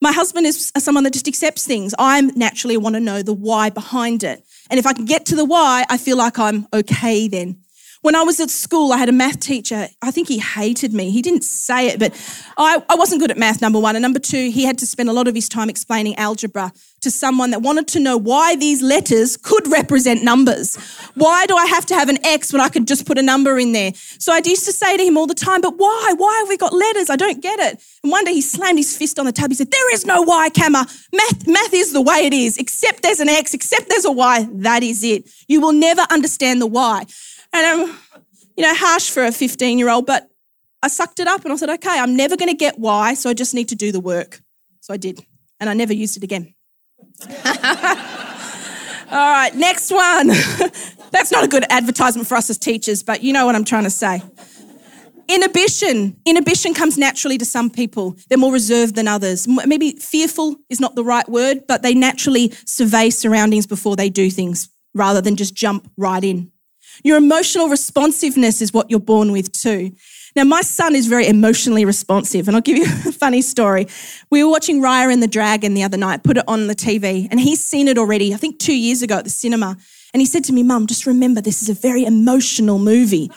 My 0.01 0.11
husband 0.11 0.45
is 0.45 0.71
someone 0.77 1.03
that 1.05 1.13
just 1.13 1.27
accepts 1.27 1.65
things. 1.65 1.95
I 1.97 2.21
naturally 2.21 2.77
want 2.77 2.95
to 2.95 2.99
know 2.99 3.21
the 3.21 3.33
why 3.33 3.69
behind 3.69 4.23
it. 4.23 4.43
And 4.69 4.79
if 4.79 4.85
I 4.85 4.93
can 4.93 5.05
get 5.05 5.25
to 5.27 5.35
the 5.35 5.45
why, 5.45 5.85
I 5.89 5.97
feel 5.97 6.17
like 6.17 6.37
I'm 6.37 6.67
okay 6.73 7.27
then. 7.27 7.57
When 8.05 8.13
I 8.13 8.21
was 8.21 8.39
at 8.39 8.51
school, 8.51 8.93
I 8.93 8.97
had 8.97 9.09
a 9.09 9.11
math 9.11 9.39
teacher. 9.39 9.87
I 9.99 10.11
think 10.11 10.27
he 10.27 10.37
hated 10.37 10.93
me. 10.93 11.09
He 11.09 11.23
didn't 11.23 11.43
say 11.43 11.87
it, 11.87 11.97
but 11.97 12.13
I, 12.55 12.79
I 12.87 12.93
wasn't 12.93 13.19
good 13.19 13.31
at 13.31 13.37
math, 13.39 13.63
number 13.63 13.79
one. 13.79 13.95
And 13.95 14.03
number 14.03 14.19
two, 14.19 14.51
he 14.51 14.63
had 14.63 14.77
to 14.77 14.85
spend 14.85 15.09
a 15.09 15.11
lot 15.11 15.27
of 15.27 15.33
his 15.33 15.49
time 15.49 15.71
explaining 15.71 16.15
algebra 16.17 16.71
to 17.01 17.09
someone 17.09 17.49
that 17.49 17.63
wanted 17.63 17.87
to 17.87 17.99
know 17.99 18.15
why 18.15 18.57
these 18.57 18.83
letters 18.83 19.37
could 19.37 19.67
represent 19.71 20.23
numbers. 20.23 20.75
Why 21.15 21.47
do 21.47 21.55
I 21.57 21.65
have 21.65 21.87
to 21.87 21.95
have 21.95 22.07
an 22.09 22.23
X 22.23 22.53
when 22.53 22.61
I 22.61 22.69
could 22.69 22.87
just 22.87 23.07
put 23.07 23.17
a 23.17 23.23
number 23.23 23.57
in 23.57 23.71
there? 23.71 23.91
So 23.95 24.31
I 24.31 24.39
used 24.45 24.65
to 24.65 24.71
say 24.71 24.97
to 24.97 25.03
him 25.03 25.17
all 25.17 25.25
the 25.25 25.33
time, 25.33 25.61
but 25.61 25.75
why? 25.75 26.13
Why 26.15 26.37
have 26.41 26.47
we 26.47 26.57
got 26.57 26.73
letters? 26.73 27.09
I 27.09 27.15
don't 27.15 27.41
get 27.41 27.59
it. 27.59 27.83
And 28.03 28.11
one 28.11 28.23
day 28.23 28.33
he 28.33 28.41
slammed 28.41 28.77
his 28.77 28.95
fist 28.95 29.17
on 29.17 29.25
the 29.25 29.31
tub. 29.31 29.49
He 29.49 29.55
said, 29.55 29.71
There 29.71 29.93
is 29.95 30.05
no 30.05 30.21
Y, 30.21 30.49
Camma. 30.49 30.85
Math, 31.11 31.47
math 31.47 31.73
is 31.73 31.91
the 31.91 32.03
way 32.03 32.27
it 32.27 32.33
is. 32.33 32.59
Except 32.59 33.01
there's 33.01 33.19
an 33.19 33.29
X, 33.29 33.55
except 33.55 33.89
there's 33.89 34.05
a 34.05 34.11
Y. 34.11 34.47
That 34.51 34.83
is 34.83 35.03
it. 35.03 35.27
You 35.47 35.59
will 35.59 35.73
never 35.73 36.05
understand 36.11 36.61
the 36.61 36.67
why. 36.67 37.05
And 37.55 37.65
I'm, 37.65 37.89
um, 37.89 37.97
you 38.57 38.63
know, 38.63 38.75
harsh 38.75 39.09
for 39.09 39.23
a 39.23 39.31
15 39.31 39.77
year 39.79 39.89
old, 39.89 40.05
but 40.05 40.29
I 40.83 40.89
sucked 40.89 41.21
it 41.21 41.27
up 41.27 41.45
and 41.45 41.53
I 41.53 41.55
said, 41.55 41.69
okay, 41.69 41.97
I'm 41.97 42.13
never 42.13 42.35
going 42.35 42.51
to 42.51 42.55
get 42.55 42.77
why, 42.77 43.13
so 43.13 43.29
I 43.29 43.33
just 43.33 43.53
need 43.53 43.69
to 43.69 43.75
do 43.75 43.93
the 43.93 44.01
work. 44.01 44.41
So 44.81 44.93
I 44.93 44.97
did. 44.97 45.25
And 45.61 45.69
I 45.69 45.73
never 45.73 45.93
used 45.93 46.17
it 46.17 46.23
again. 46.23 46.53
All 47.25 47.31
right, 49.11 49.51
next 49.55 49.89
one. 49.89 50.27
That's 51.11 51.31
not 51.31 51.45
a 51.45 51.47
good 51.47 51.63
advertisement 51.69 52.27
for 52.27 52.35
us 52.35 52.49
as 52.49 52.57
teachers, 52.57 53.03
but 53.03 53.23
you 53.23 53.31
know 53.31 53.45
what 53.45 53.55
I'm 53.55 53.63
trying 53.63 53.85
to 53.85 53.89
say. 53.89 54.21
Inhibition. 55.29 56.17
Inhibition 56.25 56.73
comes 56.73 56.97
naturally 56.97 57.37
to 57.37 57.45
some 57.45 57.69
people. 57.69 58.17
They're 58.27 58.37
more 58.37 58.51
reserved 58.51 58.95
than 58.95 59.07
others. 59.07 59.47
Maybe 59.47 59.91
fearful 59.91 60.57
is 60.69 60.81
not 60.81 60.95
the 60.95 61.05
right 61.05 61.27
word, 61.29 61.61
but 61.69 61.83
they 61.83 61.93
naturally 61.93 62.51
survey 62.65 63.09
surroundings 63.09 63.65
before 63.65 63.95
they 63.95 64.09
do 64.09 64.29
things 64.29 64.67
rather 64.93 65.21
than 65.21 65.37
just 65.37 65.55
jump 65.55 65.89
right 65.97 66.23
in. 66.23 66.51
Your 67.03 67.17
emotional 67.17 67.67
responsiveness 67.67 68.61
is 68.61 68.73
what 68.73 68.89
you're 68.89 68.99
born 68.99 69.31
with 69.31 69.51
too. 69.51 69.91
Now, 70.35 70.43
my 70.43 70.61
son 70.61 70.95
is 70.95 71.07
very 71.07 71.27
emotionally 71.27 71.85
responsive, 71.85 72.47
and 72.47 72.57
I'll 72.57 72.61
give 72.61 72.77
you 72.77 72.83
a 73.07 73.11
funny 73.11 73.41
story. 73.41 73.87
We 74.29 74.43
were 74.43 74.49
watching 74.49 74.81
Raya 74.81 75.11
and 75.11 75.23
the 75.23 75.27
Dragon 75.27 75.73
the 75.73 75.83
other 75.83 75.97
night, 75.97 76.23
put 76.23 76.37
it 76.37 76.43
on 76.47 76.67
the 76.67 76.75
TV, 76.75 77.27
and 77.31 77.39
he's 77.39 77.63
seen 77.63 77.87
it 77.87 77.97
already, 77.97 78.33
I 78.33 78.37
think 78.37 78.59
two 78.59 78.75
years 78.75 79.01
ago 79.01 79.17
at 79.17 79.23
the 79.23 79.29
cinema. 79.29 79.77
And 80.13 80.21
he 80.21 80.25
said 80.25 80.43
to 80.45 80.53
me, 80.53 80.63
Mum, 80.63 80.87
just 80.87 81.05
remember 81.05 81.41
this 81.41 81.61
is 81.61 81.69
a 81.69 81.73
very 81.73 82.05
emotional 82.05 82.79
movie. 82.79 83.29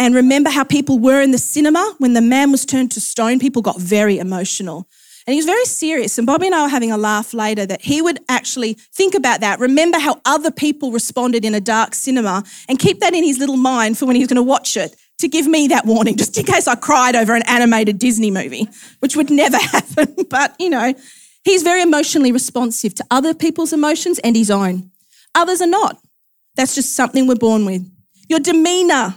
And 0.00 0.14
remember 0.14 0.50
how 0.50 0.64
people 0.64 0.98
were 0.98 1.20
in 1.20 1.30
the 1.30 1.38
cinema 1.38 1.94
when 1.98 2.14
the 2.14 2.20
man 2.20 2.50
was 2.50 2.64
turned 2.64 2.90
to 2.92 3.00
stone, 3.00 3.38
people 3.38 3.62
got 3.62 3.80
very 3.80 4.18
emotional. 4.18 4.88
And 5.28 5.34
he 5.34 5.40
was 5.40 5.44
very 5.44 5.66
serious. 5.66 6.16
And 6.16 6.26
Bobby 6.26 6.46
and 6.46 6.54
I 6.54 6.62
were 6.62 6.70
having 6.70 6.90
a 6.90 6.96
laugh 6.96 7.34
later 7.34 7.66
that 7.66 7.82
he 7.82 8.00
would 8.00 8.18
actually 8.30 8.78
think 8.94 9.14
about 9.14 9.42
that, 9.42 9.60
remember 9.60 9.98
how 9.98 10.22
other 10.24 10.50
people 10.50 10.90
responded 10.90 11.44
in 11.44 11.54
a 11.54 11.60
dark 11.60 11.94
cinema, 11.94 12.44
and 12.66 12.78
keep 12.78 13.00
that 13.00 13.12
in 13.12 13.22
his 13.22 13.38
little 13.38 13.58
mind 13.58 13.98
for 13.98 14.06
when 14.06 14.16
he's 14.16 14.26
going 14.26 14.36
to 14.36 14.42
watch 14.42 14.74
it 14.74 14.96
to 15.18 15.28
give 15.28 15.46
me 15.46 15.68
that 15.68 15.84
warning, 15.84 16.16
just 16.16 16.38
in 16.38 16.46
case 16.46 16.66
I 16.66 16.76
cried 16.76 17.14
over 17.14 17.34
an 17.34 17.42
animated 17.42 17.98
Disney 17.98 18.30
movie, 18.30 18.70
which 19.00 19.16
would 19.16 19.28
never 19.28 19.58
happen. 19.62 20.16
But, 20.30 20.56
you 20.58 20.70
know, 20.70 20.94
he's 21.44 21.62
very 21.62 21.82
emotionally 21.82 22.32
responsive 22.32 22.94
to 22.94 23.04
other 23.10 23.34
people's 23.34 23.74
emotions 23.74 24.18
and 24.20 24.34
his 24.34 24.50
own. 24.50 24.90
Others 25.34 25.60
are 25.60 25.66
not. 25.66 25.98
That's 26.56 26.74
just 26.74 26.96
something 26.96 27.26
we're 27.26 27.34
born 27.34 27.66
with. 27.66 27.86
Your 28.30 28.40
demeanor 28.40 29.16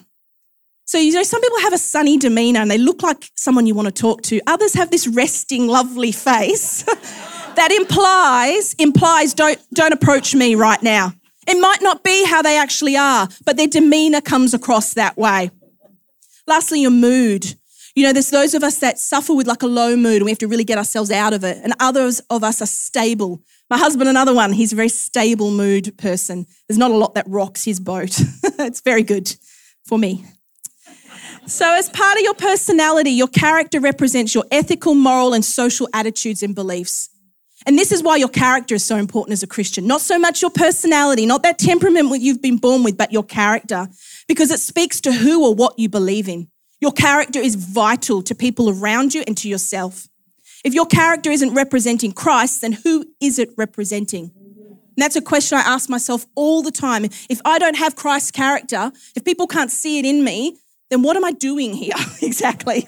so, 0.91 0.98
you 0.98 1.13
know, 1.13 1.24
some 1.24 1.39
people 1.39 1.60
have 1.62 1.71
a 1.71 1.77
sunny 1.77 2.17
demeanor 2.17 2.60
and 2.60 2.69
they 2.69 2.77
look 2.77 3.01
like 3.01 3.31
someone 3.36 3.65
you 3.65 3.74
want 3.74 3.86
to 3.86 3.93
talk 3.93 4.24
to. 4.24 4.41
Others 4.45 4.74
have 4.74 4.91
this 4.91 5.07
resting, 5.07 5.67
lovely 5.67 6.12
face 6.12 6.83
that 7.55 7.71
implies, 7.71 8.74
implies 8.74 9.33
don't, 9.33 9.57
don't 9.74 9.93
approach 9.93 10.36
me 10.36 10.53
right 10.53 10.83
now. 10.83 11.13
It 11.48 11.57
might 11.62 11.81
not 11.81 12.03
be 12.03 12.25
how 12.25 12.41
they 12.41 12.57
actually 12.57 12.98
are, 12.98 13.29
but 13.45 13.55
their 13.55 13.67
demeanor 13.67 14.19
comes 14.19 14.53
across 14.53 14.93
that 14.95 15.15
way. 15.15 15.51
Lastly, 16.45 16.81
your 16.81 16.91
mood. 16.91 17.55
You 17.95 18.03
know, 18.03 18.12
there's 18.12 18.29
those 18.29 18.53
of 18.53 18.62
us 18.62 18.79
that 18.79 19.00
suffer 19.00 19.33
with 19.33 19.48
like 19.48 19.63
a 19.63 19.67
low 19.67 19.95
mood 19.95 20.17
and 20.17 20.25
we 20.25 20.31
have 20.31 20.39
to 20.39 20.48
really 20.50 20.65
get 20.65 20.77
ourselves 20.77 21.10
out 21.10 21.31
of 21.31 21.45
it. 21.45 21.57
And 21.63 21.74
others 21.79 22.19
of 22.29 22.43
us 22.43 22.62
are 22.62 22.65
stable. 22.65 23.41
My 23.69 23.77
husband, 23.77 24.10
another 24.10 24.33
one, 24.33 24.51
he's 24.51 24.74
a 24.74 24.75
very 24.75 24.89
stable 24.89 25.51
mood 25.51 25.98
person. 25.98 26.48
There's 26.67 26.77
not 26.77 26.91
a 26.91 26.98
lot 26.98 27.15
that 27.15 27.29
rocks 27.29 27.63
his 27.63 27.79
boat. 27.79 28.19
it's 28.60 28.81
very 28.81 29.03
good 29.03 29.33
for 29.86 29.98
me. 29.98 30.25
So, 31.48 31.74
as 31.74 31.89
part 31.89 32.17
of 32.17 32.24
your 32.24 32.36
personality, 32.36 33.12
your 33.12 33.27
character 33.27 33.79
represents 33.79 34.36
your 34.36 34.45
ethical, 34.51 34.93
moral, 34.93 35.33
and 35.33 35.43
social 35.43 35.89
attitudes 35.93 36.43
and 36.43 36.53
beliefs. 36.53 37.10
And 37.65 37.77
this 37.77 37.91
is 37.91 38.01
why 38.01 38.17
your 38.17 38.29
character 38.29 38.75
is 38.75 38.85
so 38.85 38.98
important 38.98 39.33
as 39.33 39.44
a 39.44 39.48
Christian. 39.48 39.85
Not 39.85 40.01
so 40.01 40.18
much 40.18 40.42
your 40.42 40.51
personality, 40.51 41.25
not 41.25 41.44
that 41.44 41.59
temperament 41.59 42.22
you've 42.22 42.42
been 42.42 42.57
born 42.57 42.83
with, 42.83 42.98
but 42.98 43.11
your 43.11 43.24
character, 43.24 43.87
because 44.27 44.51
it 44.51 44.59
speaks 44.59 45.01
to 45.01 45.11
who 45.11 45.46
or 45.46 45.53
what 45.53 45.77
you 45.77 45.89
believe 45.89 46.27
in. 46.27 46.48
Your 46.79 46.92
character 46.92 47.39
is 47.39 47.55
vital 47.55 48.24
to 48.24 48.33
people 48.33 48.70
around 48.70 49.13
you 49.13 49.24
and 49.27 49.37
to 49.37 49.50
yourself. 49.50 50.07
If 50.63 50.74
your 50.74 50.85
character 50.85 51.31
isn't 51.31 51.53
representing 51.53 52.11
Christ, 52.11 52.61
then 52.61 52.74
who 52.74 53.05
is 53.20 53.39
it 53.39 53.50
representing? 53.57 54.31
And 54.33 54.98
that's 54.98 55.16
a 55.16 55.22
question 55.22 55.57
I 55.57 55.61
ask 55.61 55.89
myself 55.89 56.25
all 56.35 56.61
the 56.61 56.72
time. 56.72 57.05
If 57.05 57.42
I 57.46 57.59
don't 57.59 57.77
have 57.77 57.96
Christ's 57.96 58.31
character, 58.31 58.92
if 59.16 59.24
people 59.24 59.48
can't 59.48 59.72
see 59.72 60.00
it 60.00 60.05
in 60.05 60.24
me, 60.24 60.57
then 60.92 61.01
what 61.01 61.16
am 61.16 61.24
I 61.24 61.32
doing 61.32 61.74
here 61.74 61.96
exactly? 62.22 62.88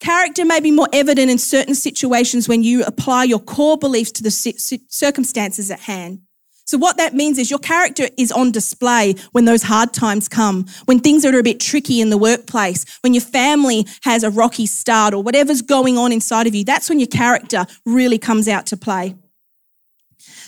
Character 0.00 0.44
may 0.44 0.60
be 0.60 0.70
more 0.70 0.88
evident 0.92 1.30
in 1.30 1.38
certain 1.38 1.74
situations 1.74 2.46
when 2.46 2.62
you 2.62 2.84
apply 2.84 3.24
your 3.24 3.38
core 3.38 3.78
beliefs 3.78 4.12
to 4.12 4.22
the 4.22 4.30
circumstances 4.30 5.70
at 5.70 5.80
hand. 5.80 6.20
So, 6.66 6.78
what 6.78 6.96
that 6.96 7.14
means 7.14 7.38
is 7.38 7.50
your 7.50 7.58
character 7.58 8.08
is 8.18 8.32
on 8.32 8.50
display 8.50 9.14
when 9.32 9.44
those 9.44 9.62
hard 9.62 9.92
times 9.92 10.28
come, 10.28 10.66
when 10.86 10.98
things 10.98 11.24
are 11.24 11.38
a 11.38 11.42
bit 11.42 11.60
tricky 11.60 12.00
in 12.00 12.10
the 12.10 12.18
workplace, 12.18 12.84
when 13.02 13.14
your 13.14 13.22
family 13.22 13.86
has 14.02 14.22
a 14.22 14.30
rocky 14.30 14.66
start, 14.66 15.14
or 15.14 15.22
whatever's 15.22 15.62
going 15.62 15.98
on 15.98 16.10
inside 16.12 16.46
of 16.46 16.54
you. 16.54 16.64
That's 16.64 16.88
when 16.88 17.00
your 17.00 17.08
character 17.08 17.66
really 17.84 18.18
comes 18.18 18.48
out 18.48 18.66
to 18.66 18.76
play. 18.76 19.14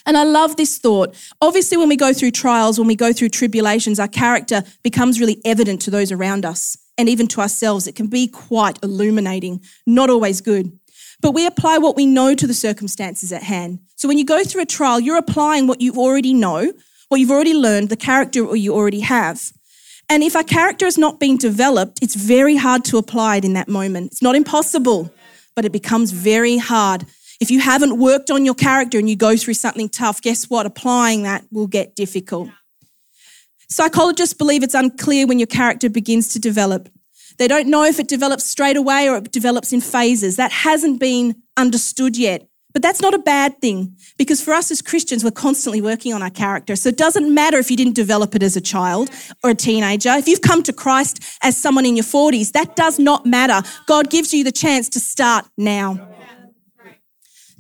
And 0.07 0.17
I 0.17 0.23
love 0.23 0.57
this 0.57 0.79
thought. 0.79 1.15
Obviously, 1.43 1.77
when 1.77 1.89
we 1.89 1.97
go 1.97 2.13
through 2.13 2.31
trials, 2.31 2.79
when 2.79 2.87
we 2.87 2.95
go 2.95 3.13
through 3.13 3.31
tribulations, 3.31 3.99
our 3.99 4.09
character 4.09 4.63
becomes 4.83 5.19
really 5.19 5.41
evident 5.45 5.83
to 5.83 5.91
those 5.91 6.13
around 6.13 6.47
us 6.47 6.77
and 6.97 7.09
even 7.09 7.27
to 7.29 7.41
ourselves. 7.41 7.87
It 7.87 7.97
can 7.97 8.07
be 8.07 8.29
quite 8.29 8.79
illuminating, 8.83 9.63
not 9.85 10.09
always 10.09 10.41
good. 10.41 10.79
But 11.21 11.33
we 11.33 11.47
apply 11.47 11.79
what 11.79 11.97
we 11.97 12.07
know 12.07 12.35
to 12.35 12.47
the 12.47 12.55
circumstances 12.55 13.33
at 13.33 13.43
hand. 13.43 13.81
So 13.97 14.07
when 14.07 14.19
you 14.19 14.25
go 14.25 14.45
through 14.45 14.63
a 14.63 14.67
trial, 14.67 15.01
you're 15.01 15.17
applying 15.17 15.67
what 15.67 15.81
you 15.81 15.95
already 15.95 16.35
know, 16.35 16.73
what 17.09 17.19
you've 17.19 17.31
already 17.31 17.55
learned, 17.55 17.89
the 17.89 17.97
character 17.97 18.55
you 18.55 18.75
already 18.75 19.01
have. 19.01 19.53
And 20.09 20.23
if 20.23 20.37
our 20.37 20.45
character 20.45 20.85
has 20.85 20.97
not 20.97 21.19
been 21.19 21.37
developed, 21.37 21.99
it's 22.01 22.15
very 22.15 22.57
hard 22.57 22.85
to 22.87 22.99
apply 22.99 23.37
it 23.37 23.45
in 23.45 23.55
that 23.55 23.67
moment. 23.67 24.13
It's 24.13 24.23
not 24.23 24.37
impossible, 24.37 25.13
but 25.57 25.65
it 25.65 25.73
becomes 25.73 26.13
very 26.13 26.59
hard 26.59 27.07
if 27.41 27.51
you 27.51 27.61
haven't 27.61 27.99
worked 27.99 28.31
on 28.31 28.45
your 28.45 28.55
character 28.55 28.99
and 28.99 29.09
you 29.09 29.17
go 29.17 29.37
through 29.37 29.55
something 29.55 29.89
tough, 29.89 30.23
guess 30.23 30.49
what? 30.49 30.67
Applying 30.67 31.23
that 31.23 31.45
will 31.51 31.67
get 31.67 31.95
difficult. 31.95 32.51
Psychologists 33.69 34.35
believe 34.35 34.63
it's 34.63 34.75
unclear 34.75 35.27
when 35.27 35.39
your 35.39 35.47
character 35.47 35.91
begins 35.91 36.29
to 36.33 36.39
develop. 36.39 36.89
They 37.39 37.49
don't 37.49 37.69
know 37.69 37.85
if 37.85 37.99
it 37.99 38.09
develops 38.09 38.45
straight 38.45 38.77
away 38.77 39.09
or 39.09 39.17
it 39.17 39.33
develops 39.33 39.73
in 39.73 39.81
phases. 39.81 40.37
That 40.37 40.53
hasn't 40.53 41.01
been 41.01 41.43
understood 41.57 42.17
yet. 42.17 42.49
But 42.73 42.83
that's 42.83 43.01
not 43.01 43.15
a 43.15 43.19
bad 43.19 43.59
thing 43.63 43.97
because 44.19 44.43
for 44.43 44.53
us 44.53 44.71
as 44.71 44.83
Christians, 44.83 45.25
we're 45.25 45.31
constantly 45.31 45.81
working 45.81 46.13
on 46.13 46.23
our 46.23 46.31
character. 46.31 46.77
So 46.77 46.91
it 46.91 46.99
doesn't 46.99 47.33
matter 47.33 47.57
if 47.57 47.71
you 47.71 47.77
didn't 47.77 47.95
develop 47.95 48.35
it 48.35 48.43
as 48.43 48.55
a 48.55 48.61
child 48.61 49.09
or 49.43 49.51
a 49.51 49.55
teenager. 49.55 50.11
If 50.11 50.29
you've 50.29 50.43
come 50.43 50.63
to 50.65 50.75
Christ 50.75 51.23
as 51.43 51.57
someone 51.57 51.87
in 51.87 51.97
your 51.97 52.05
40s, 52.05 52.53
that 52.53 52.77
does 52.77 52.99
not 52.99 53.25
matter. 53.25 53.67
God 53.87 54.11
gives 54.11 54.35
you 54.35 54.45
the 54.45 54.53
chance 54.53 54.91
to 54.91 55.01
start 55.01 55.47
now 55.57 56.16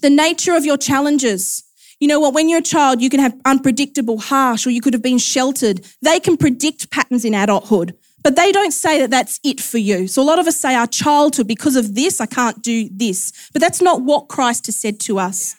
the 0.06 0.10
nature 0.10 0.54
of 0.54 0.64
your 0.64 0.76
challenges. 0.76 1.64
You 1.98 2.06
know 2.06 2.20
what? 2.20 2.32
When 2.32 2.48
you're 2.48 2.60
a 2.60 2.72
child, 2.76 3.02
you 3.02 3.10
can 3.10 3.18
have 3.18 3.34
unpredictable, 3.44 4.18
harsh, 4.18 4.64
or 4.64 4.70
you 4.70 4.80
could 4.80 4.92
have 4.92 5.02
been 5.02 5.18
sheltered. 5.18 5.84
They 6.00 6.20
can 6.20 6.36
predict 6.36 6.92
patterns 6.92 7.24
in 7.24 7.34
adulthood, 7.34 7.98
but 8.22 8.36
they 8.36 8.52
don't 8.52 8.70
say 8.70 9.00
that 9.00 9.10
that's 9.10 9.40
it 9.42 9.60
for 9.60 9.78
you. 9.78 10.06
So 10.06 10.22
a 10.22 10.28
lot 10.30 10.38
of 10.38 10.46
us 10.46 10.54
say 10.54 10.76
our 10.76 10.86
childhood, 10.86 11.48
because 11.48 11.74
of 11.74 11.96
this, 11.96 12.20
I 12.20 12.26
can't 12.26 12.62
do 12.62 12.88
this. 12.92 13.50
But 13.52 13.60
that's 13.60 13.82
not 13.82 14.02
what 14.02 14.28
Christ 14.28 14.66
has 14.66 14.76
said 14.76 15.00
to 15.00 15.18
us. 15.18 15.56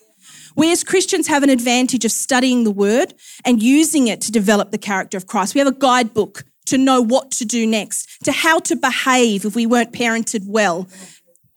We 0.56 0.72
as 0.72 0.82
Christians 0.82 1.28
have 1.28 1.44
an 1.44 1.50
advantage 1.50 2.06
of 2.06 2.12
studying 2.12 2.64
the 2.64 2.72
word 2.72 3.16
and 3.44 3.62
using 3.62 4.08
it 4.08 4.22
to 4.22 4.32
develop 4.32 4.72
the 4.72 4.78
character 4.78 5.18
of 5.18 5.28
Christ. 5.28 5.56
We 5.56 5.60
have 5.60 5.68
a 5.68 5.78
guidebook 5.78 6.46
to 6.68 6.78
know 6.78 7.02
what 7.02 7.32
to 7.32 7.44
do 7.44 7.68
next, 7.68 8.24
to 8.24 8.32
how 8.32 8.60
to 8.60 8.78
behave 8.78 9.44
if 9.44 9.58
we 9.58 9.66
weren't 9.66 9.92
parented 9.92 10.44
well. 10.48 10.88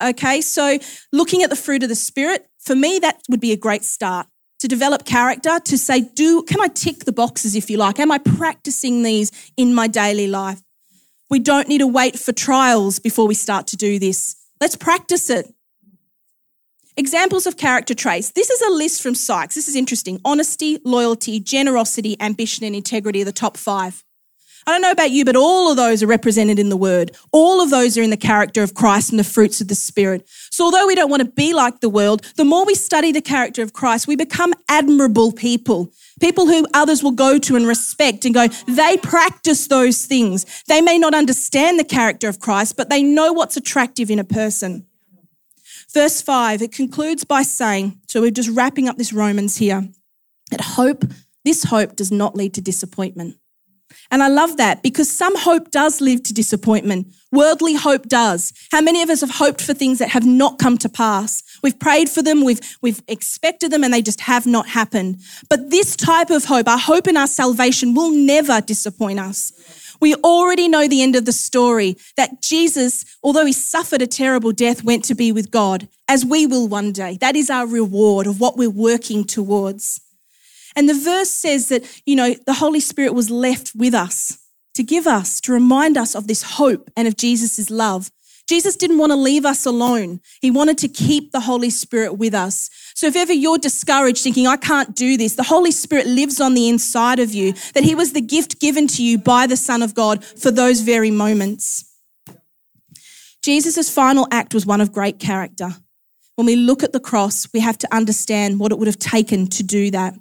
Okay, 0.03 0.41
so 0.41 0.79
looking 1.13 1.43
at 1.43 1.49
the 1.51 1.55
fruit 1.55 1.83
of 1.83 1.89
the 1.89 1.95
Spirit, 1.95 2.47
for 2.61 2.75
me, 2.75 2.99
that 2.99 3.21
would 3.29 3.41
be 3.41 3.51
a 3.51 3.57
great 3.57 3.83
start 3.83 4.27
to 4.59 4.67
develop 4.67 5.05
character, 5.05 5.59
to 5.59 5.77
say, 5.77 6.01
do, 6.01 6.43
can 6.43 6.61
I 6.61 6.67
tick 6.67 7.05
the 7.05 7.11
boxes 7.11 7.55
if 7.55 7.69
you 7.69 7.77
like? 7.77 7.99
Am 7.99 8.11
I 8.11 8.19
practicing 8.19 9.01
these 9.01 9.31
in 9.57 9.73
my 9.73 9.87
daily 9.87 10.27
life? 10.27 10.61
We 11.31 11.39
don't 11.39 11.67
need 11.67 11.79
to 11.79 11.87
wait 11.87 12.19
for 12.19 12.31
trials 12.31 12.99
before 12.99 13.25
we 13.27 13.33
start 13.33 13.65
to 13.67 13.77
do 13.77 13.97
this. 13.97 14.35
Let's 14.59 14.75
practice 14.75 15.29
it. 15.29 15.51
Examples 16.97 17.47
of 17.47 17.57
character 17.57 17.95
traits. 17.95 18.31
This 18.31 18.49
is 18.49 18.61
a 18.61 18.69
list 18.69 19.01
from 19.01 19.15
Sykes. 19.15 19.55
This 19.55 19.67
is 19.67 19.75
interesting. 19.75 20.19
Honesty, 20.23 20.77
loyalty, 20.83 21.39
generosity, 21.39 22.15
ambition, 22.19 22.65
and 22.65 22.75
integrity 22.75 23.21
are 23.21 23.25
the 23.25 23.31
top 23.31 23.57
five. 23.57 24.03
I 24.67 24.71
don't 24.71 24.81
know 24.81 24.91
about 24.91 25.11
you, 25.11 25.25
but 25.25 25.35
all 25.35 25.71
of 25.71 25.77
those 25.77 26.03
are 26.03 26.07
represented 26.07 26.59
in 26.59 26.69
the 26.69 26.77
word. 26.77 27.11
All 27.31 27.61
of 27.61 27.71
those 27.71 27.97
are 27.97 28.01
in 28.01 28.11
the 28.11 28.17
character 28.17 28.61
of 28.61 28.75
Christ 28.75 29.09
and 29.09 29.19
the 29.19 29.23
fruits 29.23 29.59
of 29.59 29.67
the 29.67 29.75
Spirit. 29.75 30.27
So, 30.51 30.65
although 30.65 30.85
we 30.85 30.93
don't 30.93 31.09
want 31.09 31.23
to 31.23 31.29
be 31.29 31.53
like 31.53 31.79
the 31.79 31.89
world, 31.89 32.21
the 32.35 32.45
more 32.45 32.65
we 32.65 32.75
study 32.75 33.11
the 33.11 33.21
character 33.21 33.63
of 33.63 33.73
Christ, 33.73 34.07
we 34.07 34.15
become 34.15 34.53
admirable 34.69 35.31
people. 35.31 35.91
People 36.19 36.45
who 36.45 36.67
others 36.73 37.01
will 37.01 37.11
go 37.11 37.39
to 37.39 37.55
and 37.55 37.65
respect 37.65 38.25
and 38.25 38.35
go, 38.35 38.47
they 38.67 38.97
practice 38.97 39.67
those 39.67 40.05
things. 40.05 40.63
They 40.67 40.81
may 40.81 40.99
not 40.99 41.15
understand 41.15 41.79
the 41.79 41.83
character 41.83 42.29
of 42.29 42.39
Christ, 42.39 42.77
but 42.77 42.89
they 42.89 43.01
know 43.01 43.33
what's 43.33 43.57
attractive 43.57 44.11
in 44.11 44.19
a 44.19 44.23
person. 44.23 44.85
Verse 45.93 46.21
5, 46.21 46.61
it 46.61 46.71
concludes 46.71 47.23
by 47.23 47.41
saying, 47.41 47.99
so 48.07 48.21
we're 48.21 48.31
just 48.31 48.49
wrapping 48.49 48.87
up 48.87 48.97
this 48.97 49.11
Romans 49.11 49.57
here, 49.57 49.89
that 50.49 50.61
hope, 50.61 51.03
this 51.43 51.65
hope 51.65 51.95
does 51.95 52.11
not 52.11 52.35
lead 52.35 52.53
to 52.53 52.61
disappointment. 52.61 53.35
And 54.09 54.21
I 54.23 54.27
love 54.27 54.57
that 54.57 54.83
because 54.83 55.09
some 55.09 55.37
hope 55.37 55.71
does 55.71 56.01
lead 56.01 56.25
to 56.25 56.33
disappointment. 56.33 57.07
Worldly 57.31 57.75
hope 57.75 58.07
does. 58.07 58.53
How 58.71 58.81
many 58.81 59.01
of 59.01 59.09
us 59.09 59.21
have 59.21 59.31
hoped 59.31 59.61
for 59.61 59.73
things 59.73 59.99
that 59.99 60.09
have 60.09 60.25
not 60.25 60.59
come 60.59 60.77
to 60.79 60.89
pass? 60.89 61.43
We've 61.63 61.79
prayed 61.79 62.09
for 62.09 62.21
them, 62.21 62.43
we've, 62.43 62.59
we've 62.81 63.01
expected 63.07 63.71
them, 63.71 63.83
and 63.83 63.93
they 63.93 64.01
just 64.01 64.21
have 64.21 64.45
not 64.45 64.67
happened. 64.67 65.21
But 65.49 65.69
this 65.69 65.95
type 65.95 66.29
of 66.29 66.45
hope, 66.45 66.67
our 66.67 66.77
hope 66.77 67.07
in 67.07 67.15
our 67.15 67.27
salvation, 67.27 67.93
will 67.93 68.11
never 68.11 68.59
disappoint 68.59 69.19
us. 69.19 69.53
We 70.01 70.15
already 70.15 70.67
know 70.67 70.87
the 70.87 71.03
end 71.03 71.15
of 71.15 71.25
the 71.25 71.31
story 71.31 71.95
that 72.17 72.41
Jesus, 72.41 73.05
although 73.23 73.45
he 73.45 73.53
suffered 73.53 74.01
a 74.01 74.07
terrible 74.07 74.51
death, 74.51 74.83
went 74.83 75.05
to 75.05 75.15
be 75.15 75.31
with 75.31 75.51
God, 75.51 75.87
as 76.09 76.25
we 76.25 76.47
will 76.47 76.67
one 76.67 76.91
day. 76.91 77.17
That 77.21 77.35
is 77.35 77.51
our 77.51 77.67
reward 77.67 78.25
of 78.25 78.39
what 78.39 78.57
we're 78.57 78.69
working 78.69 79.23
towards. 79.23 80.01
And 80.75 80.87
the 80.87 80.93
verse 80.93 81.29
says 81.29 81.69
that, 81.69 82.01
you 82.05 82.15
know, 82.15 82.35
the 82.45 82.53
Holy 82.53 82.79
Spirit 82.79 83.13
was 83.13 83.29
left 83.29 83.73
with 83.75 83.93
us 83.93 84.37
to 84.73 84.83
give 84.83 85.07
us, 85.07 85.41
to 85.41 85.51
remind 85.51 85.97
us 85.97 86.15
of 86.15 86.27
this 86.27 86.43
hope 86.43 86.89
and 86.95 87.07
of 87.07 87.17
Jesus' 87.17 87.69
love. 87.69 88.09
Jesus 88.47 88.75
didn't 88.75 88.97
want 88.97 89.11
to 89.11 89.15
leave 89.15 89.45
us 89.45 89.65
alone. 89.65 90.19
He 90.41 90.51
wanted 90.51 90.77
to 90.79 90.87
keep 90.87 91.31
the 91.31 91.41
Holy 91.41 91.69
Spirit 91.69 92.17
with 92.17 92.33
us. 92.33 92.69
So 92.95 93.07
if 93.07 93.15
ever 93.15 93.31
you're 93.31 93.57
discouraged 93.57 94.23
thinking, 94.23 94.47
I 94.47 94.57
can't 94.57 94.95
do 94.95 95.15
this, 95.15 95.35
the 95.35 95.43
Holy 95.43 95.71
Spirit 95.71 96.07
lives 96.07 96.41
on 96.41 96.53
the 96.53 96.67
inside 96.67 97.19
of 97.19 97.33
you, 97.33 97.53
that 97.73 97.83
He 97.83 97.95
was 97.95 98.13
the 98.13 98.21
gift 98.21 98.59
given 98.59 98.87
to 98.87 99.03
you 99.03 99.17
by 99.17 99.47
the 99.47 99.57
Son 99.57 99.81
of 99.81 99.93
God 99.93 100.25
for 100.25 100.51
those 100.51 100.81
very 100.81 101.11
moments. 101.11 101.85
Jesus' 103.41 103.89
final 103.89 104.27
act 104.31 104.53
was 104.53 104.65
one 104.65 104.81
of 104.81 104.91
great 104.91 105.19
character. 105.19 105.75
When 106.35 106.45
we 106.45 106.55
look 106.55 106.83
at 106.83 106.93
the 106.93 106.99
cross, 106.99 107.47
we 107.53 107.59
have 107.59 107.77
to 107.79 107.95
understand 107.95 108.59
what 108.59 108.71
it 108.71 108.77
would 108.77 108.87
have 108.87 108.99
taken 108.99 109.47
to 109.47 109.63
do 109.63 109.91
that. 109.91 110.15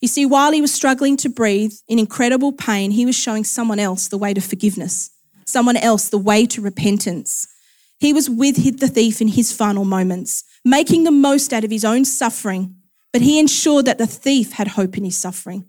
You 0.00 0.08
see, 0.08 0.26
while 0.26 0.52
he 0.52 0.60
was 0.60 0.72
struggling 0.72 1.16
to 1.18 1.28
breathe 1.28 1.72
in 1.88 1.98
incredible 1.98 2.52
pain, 2.52 2.92
he 2.92 3.04
was 3.04 3.16
showing 3.16 3.44
someone 3.44 3.80
else 3.80 4.08
the 4.08 4.18
way 4.18 4.32
to 4.32 4.40
forgiveness, 4.40 5.10
someone 5.46 5.76
else 5.76 6.08
the 6.08 6.18
way 6.18 6.46
to 6.46 6.60
repentance. 6.60 7.48
He 7.98 8.12
was 8.12 8.30
with 8.30 8.78
the 8.78 8.88
thief 8.88 9.20
in 9.20 9.28
his 9.28 9.52
final 9.52 9.84
moments, 9.84 10.44
making 10.64 11.04
the 11.04 11.10
most 11.10 11.52
out 11.52 11.64
of 11.64 11.70
his 11.70 11.84
own 11.84 12.04
suffering, 12.04 12.76
but 13.12 13.22
he 13.22 13.40
ensured 13.40 13.86
that 13.86 13.98
the 13.98 14.06
thief 14.06 14.52
had 14.52 14.68
hope 14.68 14.96
in 14.96 15.04
his 15.04 15.16
suffering. 15.16 15.66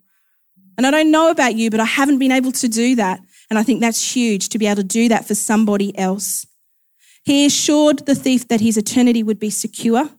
And 0.78 0.86
I 0.86 0.92
don't 0.92 1.12
know 1.12 1.32
about 1.32 1.56
you, 1.56 1.70
but 1.70 1.80
I 1.80 1.86
haven't 1.86 2.20
been 2.20 2.32
able 2.32 2.52
to 2.54 2.68
do 2.68 2.96
that. 2.96 3.20
And 3.50 3.58
I 3.58 3.64
think 3.64 3.82
that's 3.82 4.16
huge 4.16 4.50
to 4.50 4.60
be 4.60 4.68
able 4.68 4.78
to 4.78 4.84
do 4.84 5.10
that 5.10 5.26
for 5.26 5.36
somebody 5.36 5.98
else. 5.98 6.46
He 7.24 7.46
assured 7.46 8.06
the 8.06 8.16
thief 8.16 8.48
that 8.48 8.62
his 8.62 8.78
eternity 8.78 9.24
would 9.24 9.40
be 9.40 9.50
secure. 9.50 10.10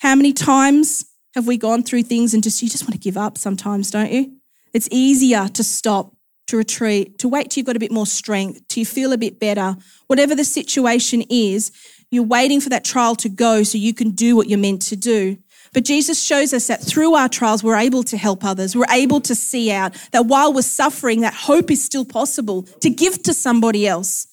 How 0.00 0.14
many 0.14 0.32
times 0.32 1.04
have 1.34 1.46
we 1.46 1.56
gone 1.56 1.82
through 1.82 2.02
things 2.04 2.34
and 2.34 2.42
just, 2.42 2.62
you 2.62 2.68
just 2.68 2.84
want 2.84 2.94
to 2.94 2.98
give 2.98 3.16
up 3.16 3.38
sometimes, 3.38 3.90
don't 3.90 4.12
you? 4.12 4.36
It's 4.72 4.88
easier 4.90 5.48
to 5.48 5.62
stop, 5.64 6.14
to 6.48 6.56
retreat, 6.56 7.18
to 7.20 7.28
wait 7.28 7.50
till 7.50 7.60
you've 7.60 7.66
got 7.66 7.76
a 7.76 7.80
bit 7.80 7.92
more 7.92 8.06
strength, 8.06 8.66
till 8.68 8.80
you 8.80 8.86
feel 8.86 9.12
a 9.12 9.18
bit 9.18 9.38
better. 9.38 9.76
Whatever 10.06 10.34
the 10.34 10.44
situation 10.44 11.22
is, 11.28 11.72
you're 12.10 12.24
waiting 12.24 12.60
for 12.60 12.68
that 12.70 12.84
trial 12.84 13.14
to 13.16 13.28
go 13.28 13.62
so 13.62 13.78
you 13.78 13.94
can 13.94 14.10
do 14.10 14.34
what 14.34 14.48
you're 14.48 14.58
meant 14.58 14.82
to 14.82 14.96
do. 14.96 15.38
But 15.72 15.84
Jesus 15.84 16.20
shows 16.20 16.52
us 16.52 16.66
that 16.66 16.82
through 16.82 17.14
our 17.14 17.28
trials, 17.28 17.62
we're 17.62 17.76
able 17.76 18.02
to 18.04 18.16
help 18.16 18.44
others. 18.44 18.74
We're 18.74 18.90
able 18.90 19.20
to 19.20 19.36
see 19.36 19.70
out 19.70 19.94
that 20.10 20.26
while 20.26 20.52
we're 20.52 20.62
suffering, 20.62 21.20
that 21.20 21.34
hope 21.34 21.70
is 21.70 21.84
still 21.84 22.04
possible 22.04 22.62
to 22.80 22.90
give 22.90 23.22
to 23.22 23.32
somebody 23.32 23.86
else. 23.86 24.26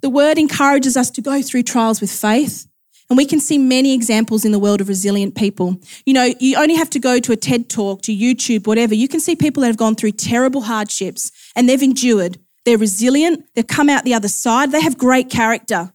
The 0.00 0.08
word 0.08 0.38
encourages 0.38 0.96
us 0.96 1.10
to 1.12 1.22
go 1.22 1.42
through 1.42 1.64
trials 1.64 2.00
with 2.00 2.10
faith. 2.10 2.66
And 3.14 3.16
we 3.16 3.26
can 3.26 3.38
see 3.38 3.58
many 3.58 3.94
examples 3.94 4.44
in 4.44 4.50
the 4.50 4.58
world 4.58 4.80
of 4.80 4.88
resilient 4.88 5.36
people. 5.36 5.80
You 6.04 6.14
know, 6.14 6.34
you 6.40 6.56
only 6.56 6.74
have 6.74 6.90
to 6.90 6.98
go 6.98 7.20
to 7.20 7.30
a 7.30 7.36
TED 7.36 7.68
talk, 7.68 8.02
to 8.02 8.12
YouTube, 8.12 8.66
whatever. 8.66 8.92
You 8.92 9.06
can 9.06 9.20
see 9.20 9.36
people 9.36 9.60
that 9.60 9.68
have 9.68 9.76
gone 9.76 9.94
through 9.94 10.10
terrible 10.10 10.62
hardships 10.62 11.30
and 11.54 11.68
they've 11.68 11.80
endured. 11.80 12.38
They're 12.64 12.76
resilient. 12.76 13.44
They've 13.54 13.64
come 13.64 13.88
out 13.88 14.02
the 14.02 14.14
other 14.14 14.26
side. 14.26 14.72
They 14.72 14.80
have 14.80 14.98
great 14.98 15.30
character. 15.30 15.92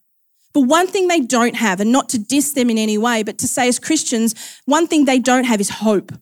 But 0.54 0.62
one 0.62 0.88
thing 0.88 1.10
they 1.10 1.20
don't 1.20 1.58
have, 1.58 1.82
and 1.82 1.92
not 1.92 2.08
to 2.08 2.18
diss 2.18 2.54
them 2.54 2.70
in 2.70 2.78
any 2.78 2.98
way, 2.98 3.24
but 3.24 3.38
to 3.40 3.50
say 3.50 3.68
as 3.68 3.80
Christians, 3.80 4.34
one 4.64 4.88
thing 4.88 5.04
they 5.04 5.20
don't 5.20 5.44
have 5.44 5.60
is 5.60 5.70
hope. 5.70 6.14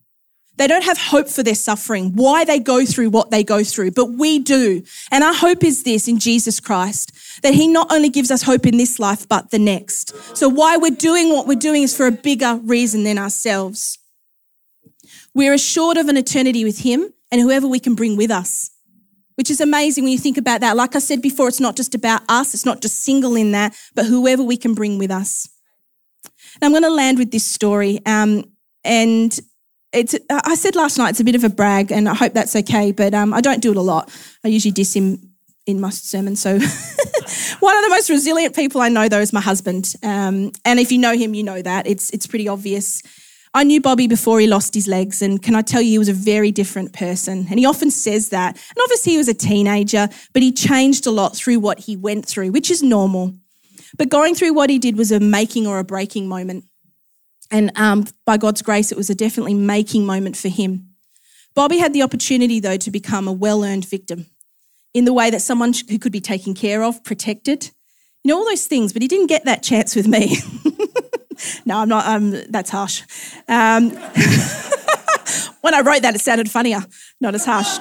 They 0.58 0.68
don't 0.68 0.84
have 0.84 0.98
hope 0.98 1.30
for 1.30 1.44
their 1.44 1.56
suffering, 1.56 2.14
why 2.16 2.44
they 2.44 2.60
go 2.60 2.84
through 2.84 3.12
what 3.12 3.30
they 3.30 3.44
go 3.44 3.64
through, 3.64 3.92
but 3.92 4.12
we 4.12 4.40
do. 4.40 4.84
And 5.12 5.24
our 5.24 5.34
hope 5.34 5.64
is 5.64 5.84
this 5.84 6.08
in 6.08 6.18
Jesus 6.18 6.60
Christ 6.60 7.12
that 7.44 7.54
He 7.54 7.68
not 7.68 7.92
only 7.92 8.10
gives 8.10 8.32
us 8.32 8.42
hope 8.42 8.66
in 8.66 8.78
this 8.78 9.00
life, 9.00 9.28
but 9.28 9.52
the 9.52 9.60
next. 9.60 10.14
So, 10.36 10.50
why 10.50 10.78
we're 10.78 10.90
doing 10.92 11.32
what 11.32 11.48
we're 11.48 11.56
doing 11.56 11.84
is 11.84 11.96
for 11.96 12.08
a 12.08 12.12
bigger 12.12 12.60
reason 12.64 13.04
than 13.04 13.18
ourselves. 13.18 14.00
We're 15.34 15.54
assured 15.54 15.98
of 15.98 16.10
an 16.10 16.18
eternity 16.18 16.64
with 16.64 16.80
Him 16.80 17.14
and 17.32 17.40
whoever 17.40 17.68
we 17.68 17.80
can 17.80 17.94
bring 17.94 18.18
with 18.18 18.32
us, 18.32 18.72
which 19.36 19.52
is 19.52 19.62
amazing 19.62 20.04
when 20.04 20.14
you 20.14 20.18
think 20.18 20.38
about 20.38 20.62
that. 20.62 20.76
Like 20.76 20.96
I 20.96 21.00
said 21.00 21.22
before, 21.22 21.48
it's 21.48 21.60
not 21.60 21.76
just 21.76 21.94
about 21.94 22.22
us, 22.28 22.56
it's 22.56 22.66
not 22.66 22.82
just 22.82 23.04
single 23.04 23.36
in 23.36 23.52
that, 23.52 23.76
but 23.94 24.08
whoever 24.08 24.42
we 24.42 24.58
can 24.58 24.74
bring 24.74 24.98
with 24.98 25.12
us. 25.12 25.48
Now, 26.60 26.68
I'm 26.68 26.72
going 26.72 26.82
to 26.84 26.90
land 26.90 27.20
with 27.20 27.30
this 27.30 27.46
story. 27.46 28.00
Um, 28.08 28.46
and 28.84 29.40
it's, 29.94 30.16
I 30.30 30.56
said 30.56 30.76
last 30.76 30.98
night 30.98 31.12
it's 31.12 31.20
a 31.20 31.24
bit 31.24 31.36
of 31.36 31.44
a 31.44 31.50
brag, 31.50 31.92
and 31.92 32.10
I 32.10 32.14
hope 32.14 32.34
that's 32.34 32.56
okay. 32.56 32.92
But 32.92 33.14
um, 33.14 33.34
I 33.34 33.42
don't 33.42 33.62
do 33.62 33.72
it 33.72 33.78
a 33.78 33.82
lot. 33.82 34.12
I 34.44 34.50
usually 34.50 34.72
diss 34.72 34.96
him 34.96 35.34
in 35.66 35.80
my 35.80 35.90
sermon. 35.90 36.36
So 36.36 36.52
one 37.60 37.78
of 37.78 37.84
the 37.84 37.90
most 37.90 38.10
resilient 38.10 38.56
people 38.56 38.82
I 38.82 38.90
know, 38.90 39.08
though, 39.10 39.20
is 39.20 39.34
my 39.34 39.42
husband. 39.42 39.94
Um, 40.04 40.52
and 40.66 40.80
if 40.80 40.92
you 40.92 40.98
know 40.98 41.16
him, 41.16 41.34
you 41.34 41.44
know 41.44 41.62
that 41.62 41.88
it's 41.88 42.10
it's 42.12 42.28
pretty 42.28 42.48
obvious. 42.48 43.02
I 43.54 43.64
knew 43.64 43.82
Bobby 43.82 44.08
before 44.08 44.40
he 44.40 44.48
lost 44.48 44.74
his 44.74 44.88
legs, 44.88 45.22
and 45.22 45.42
can 45.42 45.56
I 45.56 45.62
tell 45.62 45.82
you, 45.82 45.92
he 45.92 46.00
was 46.00 46.10
a 46.10 46.14
very 46.14 46.52
different 46.52 46.94
person. 46.94 47.48
And 47.50 47.58
he 47.58 47.66
often 47.66 47.90
says 47.92 48.30
that. 48.30 48.56
And 48.56 48.78
obviously, 48.84 49.14
he 49.14 49.18
was 49.18 49.30
a 49.30 49.34
teenager, 49.34 50.10
but 50.34 50.42
he 50.42 50.52
changed 50.52 51.08
a 51.08 51.12
lot 51.12 51.36
through 51.36 51.60
what 51.60 51.80
he 51.80 51.96
went 51.96 52.26
through, 52.26 52.52
which 52.52 52.70
is 52.70 52.84
normal. 52.84 53.34
But 53.98 54.10
going 54.10 54.36
through 54.36 54.54
what 54.54 54.70
he 54.70 54.80
did 54.80 54.98
was 54.98 55.12
a 55.12 55.20
making 55.20 55.66
or 55.66 55.80
a 55.80 55.84
breaking 55.84 56.28
moment. 56.28 56.66
And 57.52 57.72
um, 57.76 58.06
by 58.26 58.38
God's 58.38 58.62
grace, 58.62 58.92
it 58.92 58.98
was 58.98 59.10
a 59.10 59.16
definitely 59.16 59.54
making 59.54 60.06
moment 60.06 60.36
for 60.38 60.50
him. 60.50 60.90
Bobby 61.56 61.78
had 61.78 61.94
the 61.94 62.04
opportunity, 62.04 62.60
though, 62.60 62.78
to 62.78 62.92
become 62.92 63.28
a 63.28 63.32
well 63.32 63.64
earned 63.64 63.86
victim 63.86 64.28
in 64.94 65.06
the 65.06 65.14
way 65.14 65.30
that 65.30 65.42
someone 65.42 65.74
who 65.90 66.00
could 66.00 66.12
be 66.12 66.22
taken 66.22 66.54
care 66.54 66.84
of, 66.84 67.04
protected, 67.04 67.72
you 68.24 68.30
know, 68.30 68.38
all 68.38 68.46
those 68.46 68.68
things, 68.68 68.94
but 68.94 69.02
he 69.02 69.08
didn't 69.08 69.28
get 69.28 69.46
that 69.46 69.64
chance 69.64 69.96
with 69.96 70.08
me. 70.08 70.38
no, 71.66 71.80
I'm 71.80 71.90
not, 71.90 72.06
um, 72.06 72.32
that's 72.50 72.70
harsh. 72.70 73.04
Um, 73.48 73.92
when 75.62 75.74
I 75.74 75.82
wrote 75.82 76.02
that, 76.02 76.14
it 76.16 76.22
sounded 76.22 76.50
funnier, 76.50 76.80
not 77.22 77.36
as 77.36 77.46
harsh. 77.46 77.80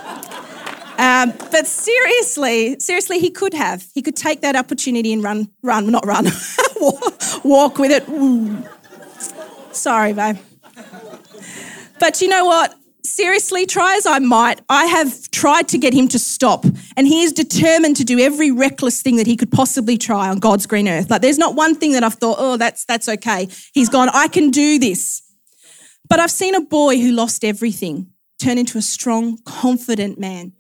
Um, 0.99 1.35
but 1.51 1.67
seriously, 1.67 2.79
seriously, 2.81 3.19
he 3.19 3.31
could 3.31 3.55
have. 3.55 3.87
He 3.95 4.03
could 4.03 4.17
take 4.17 4.41
that 4.41 4.57
opportunity 4.57 5.13
and 5.13 5.23
run, 5.23 5.51
run, 5.63 5.91
not 5.91 6.07
run, 6.07 6.27
walk 7.45 7.79
with 7.79 7.91
it. 7.91 8.09
Ooh. 8.09 8.65
Sorry, 9.87 10.13
babe. 10.13 10.37
But 12.01 12.21
you 12.21 12.27
know 12.27 12.45
what? 12.45 12.75
Seriously, 13.05 13.67
try 13.67 13.95
as 13.95 14.05
I 14.05 14.19
might, 14.19 14.61
I 14.69 14.87
have 14.87 15.31
tried 15.31 15.69
to 15.69 15.79
get 15.79 15.95
him 15.95 16.09
to 16.09 16.19
stop. 16.19 16.65
And 16.97 17.07
he 17.07 17.23
is 17.23 17.33
determined 17.33 17.95
to 17.99 18.05
do 18.05 18.19
every 18.19 18.51
reckless 18.51 19.01
thing 19.01 19.15
that 19.15 19.29
he 19.29 19.37
could 19.37 19.53
possibly 19.53 19.97
try 19.97 20.29
on 20.29 20.41
God's 20.41 20.67
green 20.67 20.89
earth. 20.89 21.09
Like 21.09 21.23
there's 21.23 21.39
not 21.39 21.55
one 21.55 21.77
thing 21.77 21.93
that 21.93 22.03
I've 22.03 22.15
thought, 22.15 22.35
oh, 22.41 22.57
that's 22.57 22.85
that's 22.85 23.09
okay. 23.09 23.47
He's 23.75 23.89
gone, 23.89 24.09
I 24.13 24.27
can 24.27 24.51
do 24.51 24.81
this. 24.81 25.23
But 26.09 26.19
I've 26.19 26.33
seen 26.33 26.57
a 26.57 26.61
boy 26.61 26.99
who 26.99 27.13
lost 27.13 27.45
everything 27.45 28.11
turn 28.41 28.59
into 28.59 28.79
a 28.79 28.83
strong, 28.83 29.39
confident 29.45 30.19
man. 30.19 30.53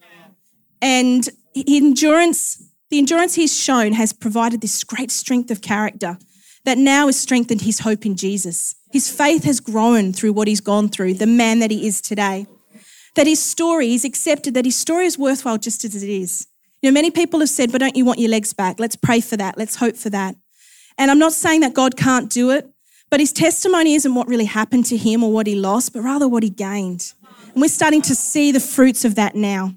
And 0.80 1.28
endurance, 1.66 2.62
the 2.90 2.98
endurance 2.98 3.34
he's 3.34 3.60
shown 3.60 3.92
has 3.94 4.12
provided 4.12 4.60
this 4.60 4.84
great 4.84 5.10
strength 5.10 5.50
of 5.50 5.62
character 5.62 6.16
that 6.66 6.76
now 6.76 7.06
has 7.06 7.18
strengthened 7.18 7.62
his 7.62 7.78
hope 7.78 8.04
in 8.04 8.16
Jesus. 8.16 8.74
His 8.92 9.08
faith 9.08 9.44
has 9.44 9.60
grown 9.60 10.12
through 10.12 10.32
what 10.32 10.48
he's 10.48 10.60
gone 10.60 10.88
through, 10.88 11.14
the 11.14 11.26
man 11.26 11.60
that 11.60 11.70
he 11.70 11.86
is 11.86 12.00
today. 12.00 12.46
That 13.14 13.28
his 13.28 13.40
story, 13.40 13.88
he's 13.88 14.04
accepted 14.04 14.52
that 14.54 14.64
his 14.64 14.76
story 14.76 15.06
is 15.06 15.16
worthwhile 15.16 15.58
just 15.58 15.84
as 15.84 16.02
it 16.02 16.10
is. 16.10 16.48
You 16.82 16.90
know, 16.90 16.94
many 16.94 17.12
people 17.12 17.38
have 17.38 17.48
said, 17.48 17.70
but 17.70 17.78
don't 17.78 17.96
you 17.96 18.04
want 18.04 18.18
your 18.18 18.30
legs 18.30 18.52
back? 18.52 18.80
Let's 18.80 18.96
pray 18.96 19.20
for 19.20 19.36
that. 19.36 19.56
Let's 19.56 19.76
hope 19.76 19.96
for 19.96 20.10
that. 20.10 20.34
And 20.98 21.08
I'm 21.08 21.20
not 21.20 21.32
saying 21.32 21.60
that 21.60 21.72
God 21.72 21.96
can't 21.96 22.28
do 22.28 22.50
it, 22.50 22.68
but 23.10 23.20
his 23.20 23.32
testimony 23.32 23.94
isn't 23.94 24.14
what 24.14 24.26
really 24.26 24.44
happened 24.44 24.86
to 24.86 24.96
him 24.96 25.22
or 25.22 25.32
what 25.32 25.46
he 25.46 25.54
lost, 25.54 25.92
but 25.92 26.02
rather 26.02 26.26
what 26.26 26.42
he 26.42 26.50
gained. 26.50 27.12
And 27.54 27.62
we're 27.62 27.68
starting 27.68 28.02
to 28.02 28.14
see 28.16 28.50
the 28.50 28.60
fruits 28.60 29.04
of 29.04 29.14
that 29.14 29.36
now. 29.36 29.72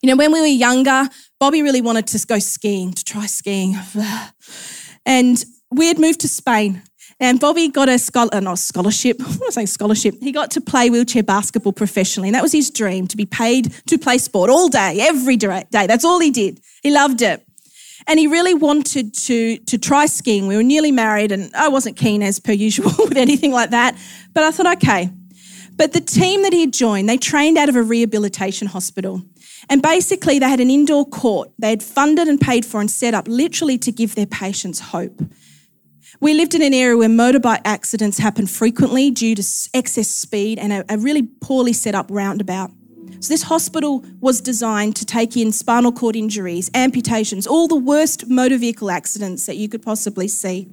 You 0.00 0.08
know, 0.08 0.16
when 0.16 0.32
we 0.32 0.40
were 0.40 0.46
younger, 0.46 1.08
Bobby 1.38 1.62
really 1.62 1.82
wanted 1.82 2.06
to 2.06 2.26
go 2.26 2.38
skiing, 2.38 2.94
to 2.94 3.04
try 3.04 3.26
skiing. 3.26 3.76
And 5.06 5.42
we 5.70 5.86
had 5.88 5.98
moved 5.98 6.20
to 6.20 6.28
Spain. 6.28 6.82
And 7.20 7.40
Bobby 7.40 7.68
got 7.68 7.88
a 7.88 7.98
scholar, 7.98 8.56
scholarship, 8.56 9.16
I 9.20 9.24
want 9.24 9.46
to 9.46 9.52
say 9.52 9.66
scholarship. 9.66 10.14
He 10.20 10.30
got 10.30 10.52
to 10.52 10.60
play 10.60 10.88
wheelchair 10.88 11.22
basketball 11.22 11.72
professionally. 11.72 12.28
And 12.28 12.34
that 12.34 12.42
was 12.42 12.52
his 12.52 12.70
dream 12.70 13.08
to 13.08 13.16
be 13.16 13.26
paid 13.26 13.72
to 13.86 13.98
play 13.98 14.18
sport 14.18 14.50
all 14.50 14.68
day, 14.68 14.98
every 15.00 15.36
day. 15.36 15.64
That's 15.70 16.04
all 16.04 16.20
he 16.20 16.30
did. 16.30 16.60
He 16.82 16.92
loved 16.92 17.22
it. 17.22 17.44
And 18.06 18.18
he 18.18 18.26
really 18.26 18.54
wanted 18.54 19.12
to, 19.14 19.58
to 19.58 19.78
try 19.78 20.06
skiing. 20.06 20.46
We 20.46 20.56
were 20.56 20.62
nearly 20.62 20.92
married, 20.92 21.30
and 21.30 21.54
I 21.54 21.68
wasn't 21.68 21.96
keen 21.96 22.22
as 22.22 22.40
per 22.40 22.52
usual 22.52 22.90
with 22.98 23.18
anything 23.18 23.52
like 23.52 23.70
that. 23.70 23.98
But 24.32 24.44
I 24.44 24.50
thought, 24.50 24.76
okay. 24.78 25.10
But 25.76 25.92
the 25.92 26.00
team 26.00 26.42
that 26.42 26.52
he 26.52 26.62
had 26.62 26.72
joined, 26.72 27.08
they 27.08 27.18
trained 27.18 27.58
out 27.58 27.68
of 27.68 27.76
a 27.76 27.82
rehabilitation 27.82 28.68
hospital. 28.68 29.22
And 29.68 29.82
basically, 29.82 30.38
they 30.38 30.48
had 30.48 30.60
an 30.60 30.70
indoor 30.70 31.04
court 31.04 31.50
they 31.58 31.70
had 31.70 31.82
funded 31.82 32.28
and 32.28 32.40
paid 32.40 32.64
for 32.64 32.80
and 32.80 32.90
set 32.90 33.12
up 33.12 33.28
literally 33.28 33.76
to 33.78 33.92
give 33.92 34.14
their 34.14 34.26
patients 34.26 34.80
hope. 34.80 35.20
We 36.20 36.34
lived 36.34 36.54
in 36.54 36.62
an 36.62 36.74
area 36.74 36.96
where 36.96 37.08
motorbike 37.08 37.60
accidents 37.64 38.18
happen 38.18 38.46
frequently 38.46 39.10
due 39.10 39.34
to 39.34 39.42
excess 39.74 40.08
speed 40.08 40.58
and 40.58 40.72
a, 40.72 40.84
a 40.88 40.98
really 40.98 41.22
poorly 41.22 41.72
set 41.72 41.94
up 41.94 42.06
roundabout. 42.10 42.70
So, 43.20 43.34
this 43.34 43.44
hospital 43.44 44.04
was 44.20 44.40
designed 44.40 44.94
to 44.96 45.04
take 45.04 45.36
in 45.36 45.50
spinal 45.52 45.92
cord 45.92 46.14
injuries, 46.14 46.70
amputations, 46.74 47.46
all 47.46 47.66
the 47.66 47.76
worst 47.76 48.28
motor 48.28 48.58
vehicle 48.58 48.90
accidents 48.90 49.46
that 49.46 49.56
you 49.56 49.68
could 49.68 49.82
possibly 49.82 50.28
see. 50.28 50.68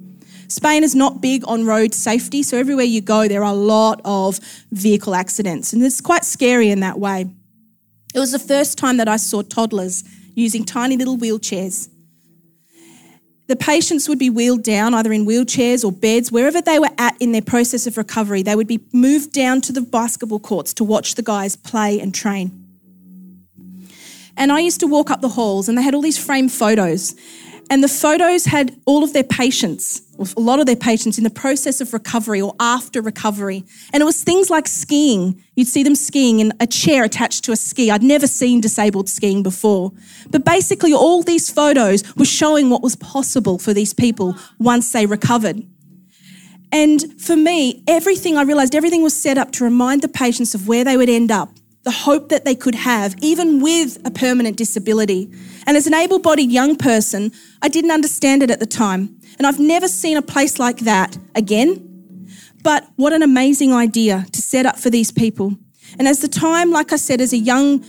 Spain 0.48 0.84
is 0.84 0.94
not 0.94 1.20
big 1.20 1.42
on 1.48 1.64
road 1.64 1.92
safety, 1.92 2.42
so 2.42 2.56
everywhere 2.56 2.84
you 2.84 3.00
go, 3.00 3.26
there 3.26 3.42
are 3.42 3.52
a 3.52 3.56
lot 3.56 4.00
of 4.04 4.38
vehicle 4.70 5.14
accidents, 5.14 5.72
and 5.72 5.82
it's 5.82 6.00
quite 6.00 6.24
scary 6.24 6.70
in 6.70 6.80
that 6.80 7.00
way. 7.00 7.26
It 8.14 8.18
was 8.20 8.32
the 8.32 8.38
first 8.38 8.78
time 8.78 8.96
that 8.98 9.08
I 9.08 9.16
saw 9.16 9.42
toddlers 9.42 10.04
using 10.34 10.64
tiny 10.64 10.96
little 10.96 11.18
wheelchairs. 11.18 11.88
The 13.48 13.56
patients 13.56 14.08
would 14.08 14.18
be 14.18 14.28
wheeled 14.28 14.64
down 14.64 14.92
either 14.92 15.12
in 15.12 15.24
wheelchairs 15.24 15.84
or 15.84 15.92
beds, 15.92 16.32
wherever 16.32 16.60
they 16.60 16.78
were 16.78 16.90
at 16.98 17.16
in 17.20 17.30
their 17.30 17.42
process 17.42 17.86
of 17.86 17.96
recovery. 17.96 18.42
They 18.42 18.56
would 18.56 18.66
be 18.66 18.80
moved 18.92 19.32
down 19.32 19.60
to 19.62 19.72
the 19.72 19.80
basketball 19.80 20.40
courts 20.40 20.74
to 20.74 20.84
watch 20.84 21.14
the 21.14 21.22
guys 21.22 21.54
play 21.54 22.00
and 22.00 22.12
train. 22.12 22.64
And 24.36 24.52
I 24.52 24.60
used 24.60 24.80
to 24.80 24.86
walk 24.86 25.10
up 25.10 25.20
the 25.20 25.28
halls, 25.28 25.68
and 25.68 25.78
they 25.78 25.82
had 25.82 25.94
all 25.94 26.02
these 26.02 26.18
framed 26.18 26.52
photos. 26.52 27.14
And 27.70 27.82
the 27.82 27.88
photos 27.88 28.46
had 28.46 28.76
all 28.84 29.02
of 29.02 29.12
their 29.12 29.24
patients, 29.24 30.02
a 30.18 30.40
lot 30.40 30.60
of 30.60 30.66
their 30.66 30.76
patients, 30.76 31.18
in 31.18 31.24
the 31.24 31.30
process 31.30 31.80
of 31.80 31.92
recovery 31.92 32.40
or 32.40 32.54
after 32.60 33.00
recovery. 33.00 33.64
And 33.92 34.00
it 34.00 34.04
was 34.04 34.22
things 34.22 34.50
like 34.50 34.66
skiing. 34.68 35.42
You'd 35.54 35.68
see 35.68 35.82
them 35.82 35.94
skiing 35.94 36.40
in 36.40 36.52
a 36.60 36.66
chair 36.66 37.04
attached 37.04 37.44
to 37.44 37.52
a 37.52 37.56
ski. 37.56 37.90
I'd 37.90 38.02
never 38.02 38.26
seen 38.26 38.60
disabled 38.60 39.08
skiing 39.08 39.42
before. 39.42 39.92
But 40.30 40.44
basically, 40.44 40.92
all 40.92 41.22
these 41.22 41.50
photos 41.50 42.02
were 42.16 42.24
showing 42.24 42.70
what 42.70 42.82
was 42.82 42.96
possible 42.96 43.58
for 43.58 43.72
these 43.72 43.94
people 43.94 44.36
once 44.58 44.92
they 44.92 45.06
recovered. 45.06 45.66
And 46.72 47.20
for 47.20 47.36
me, 47.36 47.82
everything 47.86 48.36
I 48.36 48.42
realized, 48.42 48.74
everything 48.74 49.02
was 49.02 49.14
set 49.14 49.38
up 49.38 49.52
to 49.52 49.64
remind 49.64 50.02
the 50.02 50.08
patients 50.08 50.54
of 50.54 50.68
where 50.68 50.84
they 50.84 50.96
would 50.96 51.08
end 51.08 51.30
up 51.30 51.50
the 51.86 51.92
hope 51.92 52.30
that 52.30 52.44
they 52.44 52.56
could 52.56 52.74
have, 52.74 53.14
even 53.22 53.62
with 53.62 53.96
a 54.04 54.10
permanent 54.10 54.56
disability. 54.56 55.30
And 55.68 55.76
as 55.76 55.86
an 55.86 55.94
able 55.94 56.18
bodied 56.18 56.50
young 56.50 56.74
person, 56.74 57.30
I 57.62 57.68
didn't 57.68 57.92
understand 57.92 58.42
it 58.42 58.50
at 58.50 58.58
the 58.58 58.66
time. 58.66 59.15
And 59.38 59.46
I've 59.46 59.58
never 59.58 59.88
seen 59.88 60.16
a 60.16 60.22
place 60.22 60.58
like 60.58 60.78
that 60.80 61.18
again. 61.34 61.82
But 62.62 62.88
what 62.96 63.12
an 63.12 63.22
amazing 63.22 63.72
idea 63.72 64.26
to 64.32 64.42
set 64.42 64.66
up 64.66 64.78
for 64.78 64.90
these 64.90 65.12
people. 65.12 65.56
And 65.98 66.08
as 66.08 66.20
the 66.20 66.28
time, 66.28 66.70
like 66.70 66.92
I 66.92 66.96
said, 66.96 67.20
as 67.20 67.32
a 67.32 67.38
young 67.38 67.84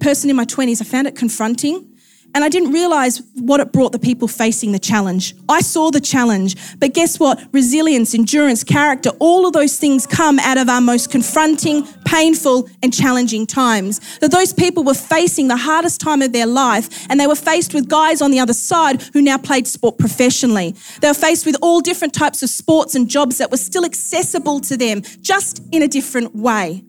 person 0.00 0.30
in 0.30 0.36
my 0.36 0.44
20s, 0.44 0.80
I 0.80 0.84
found 0.84 1.06
it 1.06 1.14
confronting 1.14 1.93
and 2.34 2.42
I 2.42 2.48
didn't 2.48 2.72
realize 2.72 3.22
what 3.34 3.60
it 3.60 3.72
brought 3.72 3.92
the 3.92 3.98
people 3.98 4.26
facing 4.26 4.72
the 4.72 4.78
challenge. 4.80 5.34
I 5.48 5.60
saw 5.60 5.92
the 5.92 6.00
challenge, 6.00 6.56
but 6.80 6.92
guess 6.92 7.20
what? 7.20 7.40
Resilience, 7.52 8.12
endurance, 8.12 8.64
character, 8.64 9.10
all 9.20 9.46
of 9.46 9.52
those 9.52 9.78
things 9.78 10.04
come 10.04 10.40
out 10.40 10.58
of 10.58 10.68
our 10.68 10.80
most 10.80 11.12
confronting, 11.12 11.86
painful, 12.04 12.68
and 12.82 12.92
challenging 12.92 13.46
times. 13.46 14.18
That 14.18 14.32
those 14.32 14.52
people 14.52 14.82
were 14.82 14.94
facing 14.94 15.46
the 15.46 15.56
hardest 15.56 16.00
time 16.00 16.22
of 16.22 16.32
their 16.32 16.46
life, 16.46 17.06
and 17.08 17.20
they 17.20 17.28
were 17.28 17.36
faced 17.36 17.72
with 17.72 17.88
guys 17.88 18.20
on 18.20 18.32
the 18.32 18.40
other 18.40 18.52
side 18.52 19.00
who 19.12 19.22
now 19.22 19.38
played 19.38 19.68
sport 19.68 19.98
professionally. 19.98 20.74
They 21.00 21.08
were 21.08 21.14
faced 21.14 21.46
with 21.46 21.56
all 21.62 21.80
different 21.80 22.14
types 22.14 22.42
of 22.42 22.50
sports 22.50 22.96
and 22.96 23.08
jobs 23.08 23.38
that 23.38 23.52
were 23.52 23.56
still 23.58 23.84
accessible 23.84 24.58
to 24.62 24.76
them, 24.76 25.02
just 25.20 25.62
in 25.70 25.82
a 25.82 25.88
different 25.88 26.34
way. 26.34 26.84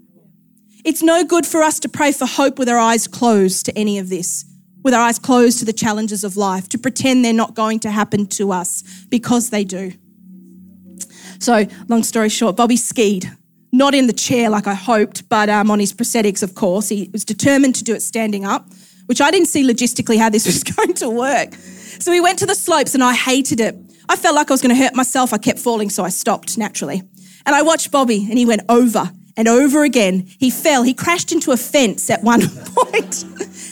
It's 0.84 1.04
no 1.04 1.24
good 1.24 1.46
for 1.46 1.62
us 1.62 1.80
to 1.82 1.90
pray 1.90 2.12
for 2.12 2.26
hope 2.26 2.58
with 2.58 2.68
our 2.68 2.78
eyes 2.80 3.08
closed 3.08 3.66
to 3.68 3.78
any 3.78 4.00
of 4.00 4.10
this 4.10 4.46
with 4.86 4.94
our 4.94 5.02
eyes 5.02 5.18
closed 5.18 5.58
to 5.58 5.66
the 5.66 5.74
challenges 5.74 6.24
of 6.24 6.38
life, 6.38 6.70
to 6.70 6.78
pretend 6.78 7.26
they're 7.26 7.34
not 7.34 7.56
going 7.56 7.80
to 7.80 7.90
happen 7.90 8.28
to 8.28 8.52
us 8.52 8.84
because 9.10 9.50
they 9.50 9.64
do. 9.64 9.92
So, 11.40 11.66
long 11.90 12.04
story 12.04 12.30
short, 12.30 12.56
Bobby 12.56 12.78
skied. 12.78 13.26
Not 13.74 13.96
in 13.96 14.06
the 14.06 14.14
chair 14.14 14.48
like 14.52 14.68
I 14.68 14.76
hoped, 14.76 15.28
but 15.28 15.50
um, 15.50 15.72
on 15.72 15.80
his 15.80 15.92
prosthetics, 15.92 16.44
of 16.44 16.54
course. 16.54 16.88
He 16.88 17.10
was 17.12 17.26
determined 17.26 17.74
to 17.76 17.84
do 17.84 17.96
it 17.96 18.04
standing 18.04 18.46
up, 18.46 18.70
which 19.08 19.22
I 19.22 19.32
didn't 19.32 19.48
see 19.48 19.68
logistically 19.68 20.20
how 20.20 20.30
this 20.30 20.46
was 20.52 20.64
going 20.64 20.94
to 20.94 21.10
work. 21.10 21.56
So 22.00 22.12
we 22.12 22.22
went 22.22 22.38
to 22.40 22.46
the 22.46 22.56
slopes 22.56 22.94
and 22.94 23.04
I 23.04 23.16
hated 23.16 23.60
it. 23.60 23.76
I 24.08 24.16
felt 24.16 24.36
like 24.36 24.52
I 24.52 24.54
was 24.54 24.62
going 24.62 24.76
to 24.76 24.82
hurt 24.82 24.94
myself. 24.94 25.34
I 25.34 25.40
kept 25.40 25.58
falling, 25.58 25.90
so 25.90 26.04
I 26.04 26.10
stopped 26.10 26.60
naturally. 26.60 27.02
And 27.48 27.56
I 27.56 27.64
watched 27.64 27.90
Bobby 27.90 28.28
and 28.30 28.38
he 28.38 28.46
went 28.46 28.62
over 28.70 29.12
and 29.38 29.48
over 29.48 29.84
again. 29.84 30.28
He 30.40 30.50
fell. 30.50 30.84
He 30.84 30.94
crashed 30.94 31.32
into 31.32 31.52
a 31.52 31.58
fence 31.58 32.10
at 32.10 32.24
one 32.24 32.42
point 32.76 33.24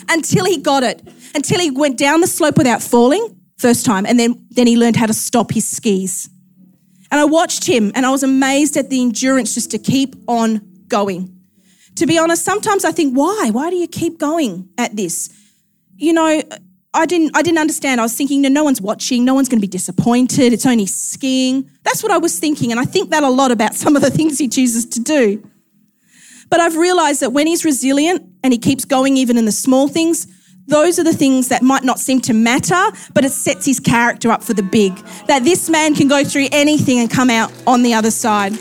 until 0.10 0.46
he 0.46 0.58
got 0.58 0.84
it, 0.84 1.02
until 1.36 1.60
he 1.60 1.72
went 1.72 1.98
down 1.98 2.22
the 2.22 2.28
slope 2.28 2.58
without 2.58 2.82
falling, 2.82 3.40
first 3.58 3.86
time, 3.86 4.06
and 4.06 4.20
then, 4.20 4.46
then 4.52 4.68
he 4.68 4.78
learned 4.78 4.96
how 4.96 5.06
to 5.06 5.14
stop 5.14 5.52
his 5.52 5.68
skis. 5.68 6.30
And 7.12 7.20
I 7.20 7.26
watched 7.26 7.68
him 7.68 7.92
and 7.94 8.06
I 8.06 8.10
was 8.10 8.24
amazed 8.24 8.76
at 8.76 8.90
the 8.90 9.02
endurance 9.02 9.54
just 9.54 9.70
to 9.72 9.78
keep 9.78 10.16
on 10.28 10.62
going. 10.88 11.30
To 11.98 12.08
be 12.08 12.18
honest, 12.18 12.44
sometimes 12.44 12.86
I 12.86 12.92
think, 12.92 13.16
why? 13.16 13.52
Why 13.52 13.70
do 13.70 13.76
you 13.76 13.88
keep 13.88 14.18
going 14.18 14.70
at 14.80 14.96
this? 14.96 15.30
You 15.96 16.14
know, 16.14 16.42
I 16.94 17.06
didn't 17.06 17.36
I 17.36 17.44
didn't 17.44 17.60
understand. 17.60 18.02
I 18.02 18.04
was 18.04 18.16
thinking, 18.16 18.42
no, 18.42 18.50
no 18.50 18.64
one's 18.64 18.82
watching, 18.82 19.26
no 19.26 19.34
one's 19.36 19.48
going 19.48 19.60
to 19.60 19.62
be 19.62 19.68
disappointed. 19.68 20.54
It's 20.54 20.66
only 20.66 20.88
skiing. 20.88 21.70
That's 21.84 22.02
what 22.02 22.12
I 22.12 22.18
was 22.18 22.40
thinking, 22.40 22.72
and 22.72 22.80
I 22.80 22.86
think 22.86 23.12
that 23.12 23.24
a 23.24 23.30
lot 23.30 23.52
about 23.52 23.76
some 23.76 23.96
of 23.96 24.02
the 24.02 24.12
things 24.12 24.40
he 24.40 24.48
chooses 24.48 24.86
to 24.88 25.00
do. 25.00 25.48
But 26.54 26.60
I've 26.60 26.78
realized 26.78 27.22
that 27.22 27.32
when 27.32 27.48
he's 27.48 27.66
resilient 27.66 28.22
and 28.44 28.54
he 28.54 28.60
keeps 28.60 28.86
going 28.86 29.18
even 29.18 29.40
in 29.40 29.46
the 29.46 29.52
small 29.52 29.88
things, 29.88 30.28
those 30.68 31.00
are 31.00 31.04
the 31.04 31.12
things 31.12 31.48
that 31.48 31.64
might 31.64 31.84
not 31.84 31.98
seem 31.98 32.22
to 32.22 32.34
matter, 32.36 32.80
but 33.16 33.26
it 33.26 33.32
sets 33.32 33.66
his 33.66 33.80
character 33.80 34.30
up 34.30 34.44
for 34.44 34.54
the 34.54 34.62
big. 34.62 34.96
That 35.26 35.46
this 35.46 35.68
man 35.68 35.96
can 35.96 36.08
go 36.08 36.24
through 36.24 36.50
anything 36.52 37.00
and 37.00 37.10
come 37.10 37.32
out 37.32 37.52
on 37.66 37.82
the 37.82 37.96
other 37.96 38.12
side. 38.12 38.52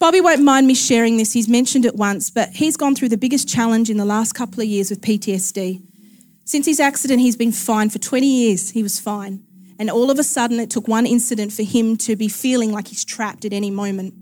Bobby 0.00 0.20
won't 0.20 0.42
mind 0.42 0.66
me 0.66 0.74
sharing 0.74 1.16
this, 1.16 1.32
he's 1.32 1.48
mentioned 1.48 1.84
it 1.84 1.94
once, 1.94 2.30
but 2.30 2.48
he's 2.48 2.76
gone 2.76 2.96
through 2.96 3.10
the 3.10 3.16
biggest 3.16 3.48
challenge 3.48 3.88
in 3.88 3.98
the 3.98 4.04
last 4.04 4.32
couple 4.32 4.60
of 4.60 4.66
years 4.66 4.90
with 4.90 5.00
PTSD. 5.00 5.80
Since 6.44 6.66
his 6.66 6.80
accident, 6.80 7.20
he's 7.20 7.36
been 7.36 7.52
fine 7.52 7.88
for 7.88 8.00
20 8.00 8.26
years, 8.26 8.70
he 8.70 8.82
was 8.82 8.98
fine. 8.98 9.44
And 9.78 9.88
all 9.88 10.10
of 10.10 10.18
a 10.18 10.24
sudden, 10.24 10.58
it 10.58 10.70
took 10.70 10.88
one 10.88 11.06
incident 11.06 11.52
for 11.52 11.62
him 11.62 11.96
to 11.98 12.16
be 12.16 12.26
feeling 12.26 12.72
like 12.72 12.88
he's 12.88 13.04
trapped 13.04 13.44
at 13.44 13.52
any 13.52 13.70
moment. 13.70 14.14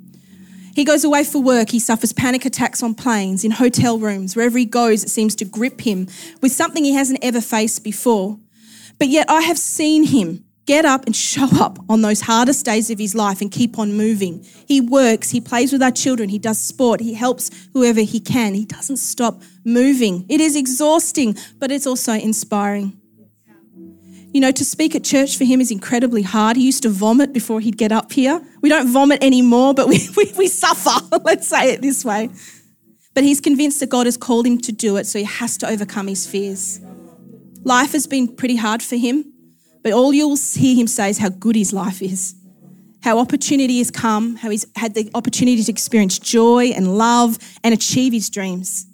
He 0.74 0.84
goes 0.84 1.04
away 1.04 1.24
for 1.24 1.40
work. 1.40 1.70
He 1.70 1.78
suffers 1.78 2.12
panic 2.12 2.44
attacks 2.44 2.82
on 2.82 2.94
planes, 2.94 3.44
in 3.44 3.52
hotel 3.52 3.98
rooms. 3.98 4.34
Wherever 4.34 4.58
he 4.58 4.64
goes, 4.64 5.04
it 5.04 5.10
seems 5.10 5.34
to 5.37 5.44
grip 5.44 5.80
him 5.80 6.08
with 6.40 6.52
something 6.52 6.84
he 6.84 6.94
hasn't 6.94 7.20
ever 7.22 7.40
faced 7.40 7.84
before. 7.84 8.38
But 8.98 9.08
yet, 9.08 9.30
I 9.30 9.42
have 9.42 9.58
seen 9.58 10.04
him 10.04 10.44
get 10.66 10.84
up 10.84 11.04
and 11.06 11.14
show 11.14 11.48
up 11.60 11.78
on 11.88 12.02
those 12.02 12.22
hardest 12.22 12.64
days 12.64 12.90
of 12.90 12.98
his 12.98 13.14
life 13.14 13.40
and 13.40 13.50
keep 13.50 13.78
on 13.78 13.92
moving. 13.92 14.44
He 14.66 14.80
works, 14.80 15.30
he 15.30 15.40
plays 15.40 15.72
with 15.72 15.82
our 15.82 15.90
children, 15.90 16.28
he 16.28 16.38
does 16.38 16.58
sport, 16.58 17.00
he 17.00 17.14
helps 17.14 17.50
whoever 17.72 18.00
he 18.00 18.20
can. 18.20 18.54
He 18.54 18.64
doesn't 18.64 18.96
stop 18.96 19.42
moving. 19.64 20.24
It 20.28 20.40
is 20.40 20.56
exhausting, 20.56 21.37
but 21.58 21.70
it's 21.70 21.87
also 21.87 22.14
inspiring. 22.14 23.00
You 24.34 24.40
know, 24.40 24.50
to 24.50 24.64
speak 24.64 24.96
at 24.96 25.04
church 25.04 25.38
for 25.38 25.44
him 25.44 25.60
is 25.60 25.70
incredibly 25.70 26.22
hard. 26.22 26.56
He 26.56 26.66
used 26.66 26.82
to 26.82 26.88
vomit 26.88 27.32
before 27.32 27.60
he'd 27.60 27.78
get 27.78 27.92
up 27.92 28.12
here. 28.12 28.42
We 28.62 28.68
don't 28.68 28.88
vomit 28.88 29.22
anymore, 29.22 29.74
but 29.74 29.86
we, 29.86 30.08
we, 30.16 30.32
we 30.36 30.48
suffer, 30.48 31.06
let's 31.24 31.46
say 31.46 31.72
it 31.72 31.80
this 31.80 32.04
way. 32.04 32.30
But 33.14 33.22
he's 33.22 33.40
convinced 33.40 33.78
that 33.78 33.90
God 33.90 34.06
has 34.06 34.16
called 34.16 34.44
him 34.44 34.58
to 34.62 34.72
do 34.72 34.96
it, 34.96 35.06
so 35.06 35.20
he 35.20 35.24
has 35.24 35.56
to 35.58 35.68
overcome 35.68 36.08
his 36.08 36.26
fears. 36.26 36.80
Life 37.62 37.92
has 37.92 38.08
been 38.08 38.26
pretty 38.26 38.56
hard 38.56 38.82
for 38.82 38.96
him, 38.96 39.24
but 39.84 39.92
all 39.92 40.12
you'll 40.12 40.36
hear 40.36 40.74
him 40.74 40.88
say 40.88 41.10
is 41.10 41.18
how 41.18 41.28
good 41.28 41.54
his 41.54 41.72
life 41.72 42.02
is, 42.02 42.34
how 43.04 43.20
opportunity 43.20 43.78
has 43.78 43.92
come, 43.92 44.34
how 44.34 44.50
he's 44.50 44.66
had 44.74 44.94
the 44.94 45.08
opportunity 45.14 45.62
to 45.62 45.70
experience 45.70 46.18
joy 46.18 46.72
and 46.74 46.98
love 46.98 47.38
and 47.62 47.72
achieve 47.72 48.12
his 48.12 48.28
dreams. 48.28 48.84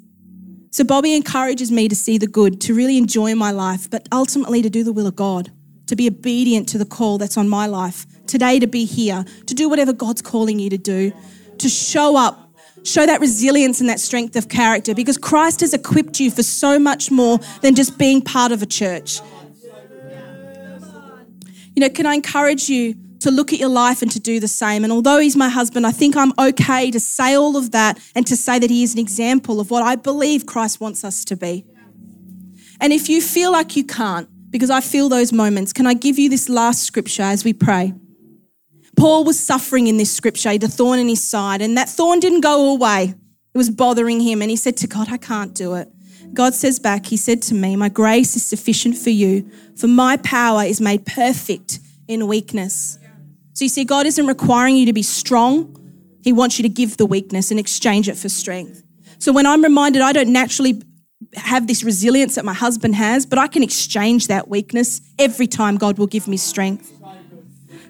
So 0.71 0.85
Bobby 0.85 1.15
encourages 1.15 1.73
me 1.73 1.89
to 1.89 1.97
see 1.97 2.17
the 2.17 2.27
good, 2.27 2.61
to 2.63 2.75
really 2.75 2.97
enjoy 2.97 3.35
my 3.35 3.51
life, 3.51 3.91
but 3.91 4.09
ultimately 4.13 4.63
to 4.63 4.71
do 4.71 4.85
the 4.85 4.93
will 4.93 5.07
of 5.07 5.17
God, 5.17 5.51
to 5.87 5.97
be 5.97 6.07
obedient 6.07 6.69
to 6.71 6.79
the 6.79 6.85
call 6.85 7.19
that's 7.19 7.37
on 7.37 7.49
my 7.49 7.67
life. 7.67 8.07
Today, 8.27 8.61
to 8.61 8.69
be 8.69 8.85
here, 8.85 9.25
to 9.47 9.55
do 9.55 9.69
whatever 9.69 9.93
God's 9.93 10.23
calling 10.23 10.61
you 10.61 10.71
to 10.71 10.79
do, 10.79 11.13
to 11.59 11.69
show 11.69 12.17
up 12.17 12.51
Show 12.83 13.05
that 13.05 13.21
resilience 13.21 13.81
and 13.81 13.91
that 13.91 14.01
strength 14.01 14.37
of 14.37 14.49
character 14.49 14.95
because 14.95 15.19
Christ 15.19 15.61
has 15.61 15.75
equipped 15.75 16.19
you 16.19 16.31
for 16.31 16.43
so 16.43 16.79
much 16.79 17.11
more 17.11 17.39
than 17.61 17.75
just 17.75 17.99
being 17.99 18.23
part 18.23 18.53
of 18.53 18.63
a 18.63 18.67
church. 18.67 19.21
You 21.75 21.83
know, 21.83 21.91
can 21.91 22.07
I 22.07 22.15
encourage 22.15 22.69
you 22.69 22.95
to 23.21 23.31
look 23.31 23.53
at 23.53 23.59
your 23.59 23.69
life 23.69 24.03
and 24.03 24.11
to 24.11 24.21
do 24.21 24.41
the 24.41 24.49
same? 24.49 24.85
And 24.85 24.93
although 24.93 25.19
he's 25.19 25.37
my 25.37 25.49
husband, 25.49 25.87
I 25.87 25.93
think 25.93 26.17
I'm 26.17 26.33
okay 26.39 26.91
to 26.91 27.01
say 27.01 27.35
all 27.35 27.57
of 27.57 27.71
that 27.73 27.99
and 28.15 28.27
to 28.27 28.37
say 28.37 28.59
that 28.59 28.71
he 28.71 28.83
is 28.83 28.95
an 28.95 29.01
example 29.01 29.61
of 29.61 29.71
what 29.71 29.83
I 29.83 29.97
believe 29.97 30.47
Christ 30.47 30.81
wants 30.81 31.05
us 31.05 31.25
to 31.27 31.37
be. 31.37 31.65
And 32.81 32.93
if 32.93 33.09
you 33.09 33.21
feel 33.21 33.53
like 33.53 33.77
you 33.77 33.85
can't, 33.85 34.29
because 34.51 34.71
I 34.71 34.81
feel 34.81 35.09
those 35.09 35.33
moments, 35.33 35.73
can 35.73 35.87
I 35.87 35.95
give 35.95 36.19
you 36.19 36.29
this 36.29 36.49
last 36.49 36.83
scripture 36.83 37.23
as 37.23 37.45
we 37.45 37.53
pray? 37.53 37.95
Paul 38.97 39.25
was 39.25 39.39
suffering 39.39 39.87
in 39.87 39.97
this 39.97 40.13
scripture, 40.13 40.51
he 40.51 40.55
had 40.55 40.65
a 40.65 40.69
thorn 40.69 40.99
in 40.99 41.09
his 41.09 41.23
side, 41.23 41.63
and 41.63 41.77
that 41.77 41.89
thorn 41.89 42.21
didn't 42.21 42.41
go 42.41 42.73
away. 42.73 43.15
It 43.55 43.59
was 43.59 43.71
bothering 43.71 44.21
him, 44.21 44.43
and 44.43 44.51
he 44.51 44.57
said 44.57 44.77
to 44.79 44.87
God, 44.87 45.09
I 45.11 45.17
can't 45.17 45.55
do 45.55 45.75
it. 45.75 45.89
God 46.33 46.55
says 46.55 46.79
back, 46.79 47.07
He 47.07 47.17
said 47.17 47.43
to 47.43 47.55
me, 47.55 47.77
My 47.77 47.89
grace 47.89 48.37
is 48.37 48.45
sufficient 48.45 48.97
for 48.97 49.11
you, 49.11 49.51
for 49.77 49.89
my 49.89 50.17
power 50.19 50.63
is 50.63 50.81
made 50.81 51.07
perfect 51.07 51.81
in 52.07 52.27
weakness. 52.27 52.99
So 53.61 53.65
you 53.65 53.69
see, 53.69 53.85
God 53.85 54.07
isn't 54.07 54.27
requiring 54.27 54.77
you 54.77 54.87
to 54.87 54.95
be 54.95 55.03
strong, 55.03 55.77
He 56.23 56.33
wants 56.33 56.59
you 56.59 56.63
to 56.63 56.69
give 56.71 56.97
the 56.97 57.05
weakness 57.05 57.51
and 57.51 57.61
exchange 57.61 58.09
it 58.09 58.17
for 58.17 58.31
strength. 58.31 58.83
So 59.19 59.33
when 59.33 59.45
I'm 59.45 59.63
reminded 59.63 60.01
I 60.01 60.15
don't 60.15 60.33
naturally 60.33 60.81
have 61.35 61.67
this 61.67 61.85
resilience 61.85 62.37
that 62.37 62.47
my 62.47 62.55
husband 62.55 62.95
has, 62.95 63.27
but 63.27 63.39
I 63.39 63.49
can 63.49 63.63
exchange 63.63 64.29
that 64.29 64.49
weakness 64.49 65.03
every 65.19 65.47
time 65.47 65.77
God 65.77 65.99
will 65.99 66.07
give 66.07 66.27
me 66.27 66.39
strength. 66.39 66.91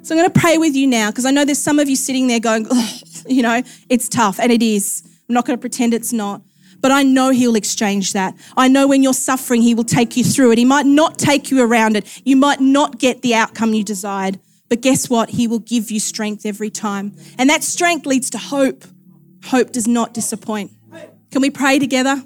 So 0.03 0.13
I'm 0.13 0.21
going 0.21 0.29
to 0.29 0.41
pray 0.41 0.59
with 0.59 0.75
you 0.75 0.89
now 0.89 1.13
because 1.13 1.25
I 1.25 1.31
know 1.31 1.45
there's 1.45 1.63
some 1.63 1.79
of 1.79 1.89
you 1.89 1.95
sitting 1.95 2.27
there 2.27 2.41
going, 2.41 2.67
you 3.29 3.43
know, 3.43 3.63
it's 3.89 4.09
tough, 4.09 4.41
and 4.41 4.51
it 4.51 4.65
is. 4.65 5.05
I'm 5.29 5.37
not 5.37 5.47
going 5.47 5.57
to 5.57 5.61
pretend 5.61 5.95
it's 5.95 6.13
not. 6.13 6.43
But 6.81 6.91
I 6.91 7.05
know 7.05 7.31
He'll 7.31 7.55
exchange 7.55 8.13
that. 8.15 8.35
I 8.57 8.67
know 8.67 8.89
when 8.89 9.05
you're 9.05 9.15
suffering, 9.15 9.63
He 9.63 9.75
will 9.75 9.85
take 9.85 10.17
you 10.17 10.25
through 10.25 10.51
it. 10.51 10.59
He 10.59 10.65
might 10.65 10.87
not 10.87 11.17
take 11.17 11.49
you 11.53 11.63
around 11.63 11.95
it. 11.95 12.23
You 12.27 12.35
might 12.35 12.59
not 12.59 12.99
get 12.99 13.23
the 13.23 13.37
outcome 13.37 13.73
you 13.73 13.85
desired. 13.85 14.41
But 14.71 14.81
guess 14.81 15.11
what? 15.11 15.31
He 15.31 15.49
will 15.49 15.59
give 15.59 15.91
you 15.91 16.01
strength 16.01 16.47
every 16.47 16.71
time. 16.71 17.15
And 17.37 17.51
that 17.51 17.65
strength 17.65 18.07
leads 18.07 18.31
to 18.31 18.39
hope. 18.39 18.85
Hope 19.47 19.73
does 19.73 19.89
not 19.89 20.15
disappoint. 20.15 20.71
Can 21.31 21.43
we 21.43 21.51
pray 21.51 21.79
together? 21.79 22.23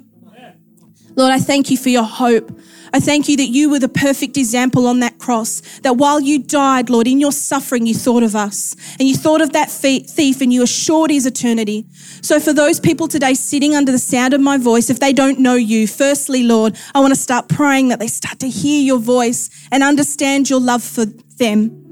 Lord, 1.15 1.31
I 1.31 1.39
thank 1.39 1.71
you 1.71 1.77
for 1.77 1.89
your 1.89 2.03
hope. 2.03 2.59
I 2.93 2.99
thank 2.99 3.27
you 3.29 3.37
that 3.37 3.47
you 3.47 3.69
were 3.69 3.79
the 3.79 3.89
perfect 3.89 4.37
example 4.37 4.85
on 4.85 4.99
that 4.99 5.17
cross. 5.17 5.61
That 5.79 5.97
while 5.97 6.19
you 6.19 6.39
died, 6.39 6.89
Lord, 6.89 7.07
in 7.07 7.19
your 7.19 7.31
suffering, 7.31 7.85
you 7.85 7.93
thought 7.93 8.21
of 8.21 8.35
us 8.35 8.75
and 8.99 9.07
you 9.07 9.15
thought 9.15 9.41
of 9.41 9.53
that 9.53 9.71
thief 9.71 10.41
and 10.41 10.53
you 10.53 10.61
assured 10.61 11.11
his 11.11 11.25
eternity. 11.25 11.85
So, 12.21 12.39
for 12.39 12.53
those 12.53 12.79
people 12.79 13.07
today 13.07 13.33
sitting 13.33 13.75
under 13.75 13.91
the 13.91 13.99
sound 13.99 14.33
of 14.33 14.41
my 14.41 14.57
voice, 14.57 14.89
if 14.89 14.99
they 14.99 15.13
don't 15.13 15.39
know 15.39 15.55
you, 15.55 15.87
firstly, 15.87 16.43
Lord, 16.43 16.77
I 16.93 16.99
want 16.99 17.13
to 17.13 17.19
start 17.19 17.47
praying 17.47 17.87
that 17.89 17.99
they 17.99 18.07
start 18.07 18.39
to 18.39 18.49
hear 18.49 18.81
your 18.81 18.99
voice 18.99 19.49
and 19.71 19.83
understand 19.83 20.49
your 20.49 20.59
love 20.59 20.83
for 20.83 21.05
them. 21.05 21.84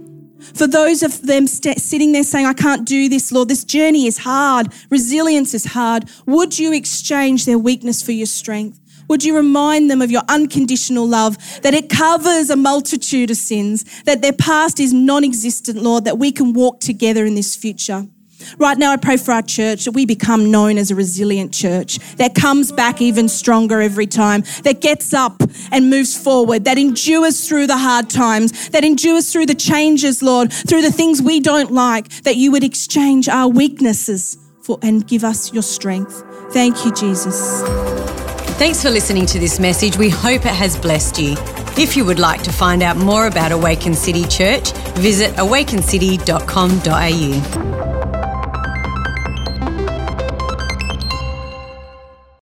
For 0.53 0.67
those 0.67 1.03
of 1.03 1.21
them 1.21 1.47
st- 1.47 1.79
sitting 1.79 2.11
there 2.11 2.23
saying, 2.23 2.45
I 2.45 2.53
can't 2.53 2.85
do 2.85 3.09
this, 3.09 3.31
Lord, 3.31 3.49
this 3.49 3.63
journey 3.63 4.07
is 4.07 4.19
hard, 4.19 4.73
resilience 4.89 5.53
is 5.53 5.65
hard, 5.65 6.09
would 6.25 6.59
you 6.59 6.73
exchange 6.73 7.45
their 7.45 7.57
weakness 7.57 8.01
for 8.01 8.11
your 8.11 8.27
strength? 8.27 8.79
Would 9.07 9.23
you 9.23 9.35
remind 9.35 9.91
them 9.91 10.01
of 10.01 10.11
your 10.11 10.23
unconditional 10.29 11.07
love, 11.07 11.37
that 11.61 11.73
it 11.73 11.89
covers 11.89 12.49
a 12.49 12.55
multitude 12.55 13.31
of 13.31 13.37
sins, 13.37 14.03
that 14.03 14.21
their 14.21 14.33
past 14.33 14.79
is 14.79 14.93
non 14.93 15.23
existent, 15.23 15.77
Lord, 15.81 16.05
that 16.05 16.17
we 16.17 16.31
can 16.31 16.53
walk 16.53 16.79
together 16.79 17.25
in 17.25 17.35
this 17.35 17.55
future? 17.55 18.07
Right 18.57 18.77
now, 18.77 18.91
I 18.91 18.97
pray 18.97 19.17
for 19.17 19.31
our 19.31 19.41
church 19.41 19.85
that 19.85 19.91
we 19.91 20.05
become 20.05 20.51
known 20.51 20.77
as 20.77 20.91
a 20.91 20.95
resilient 20.95 21.53
church 21.53 21.99
that 22.17 22.35
comes 22.35 22.71
back 22.71 23.01
even 23.01 23.29
stronger 23.29 23.81
every 23.81 24.07
time, 24.07 24.43
that 24.63 24.81
gets 24.81 25.13
up 25.13 25.41
and 25.71 25.89
moves 25.89 26.21
forward, 26.21 26.65
that 26.65 26.77
endures 26.77 27.47
through 27.47 27.67
the 27.67 27.77
hard 27.77 28.09
times, 28.09 28.69
that 28.69 28.83
endures 28.83 29.31
through 29.31 29.45
the 29.45 29.55
changes, 29.55 30.21
Lord, 30.21 30.51
through 30.51 30.81
the 30.81 30.91
things 30.91 31.21
we 31.21 31.39
don't 31.39 31.71
like, 31.71 32.09
that 32.23 32.35
you 32.35 32.51
would 32.51 32.63
exchange 32.63 33.29
our 33.29 33.47
weaknesses 33.47 34.37
for 34.61 34.79
and 34.81 35.07
give 35.07 35.23
us 35.23 35.53
your 35.53 35.63
strength. 35.63 36.23
Thank 36.51 36.85
you, 36.85 36.93
Jesus. 36.93 37.61
Thanks 38.57 38.81
for 38.81 38.89
listening 38.89 39.25
to 39.27 39.39
this 39.39 39.59
message. 39.59 39.97
We 39.97 40.09
hope 40.09 40.45
it 40.45 40.53
has 40.53 40.77
blessed 40.77 41.19
you. 41.19 41.35
If 41.75 41.97
you 41.97 42.05
would 42.05 42.19
like 42.19 42.43
to 42.43 42.51
find 42.51 42.83
out 42.83 42.97
more 42.97 43.25
about 43.27 43.51
Awaken 43.51 43.95
City 43.95 44.25
Church, 44.25 44.71
visit 44.95 45.33
awakencity.com.au. 45.35 47.92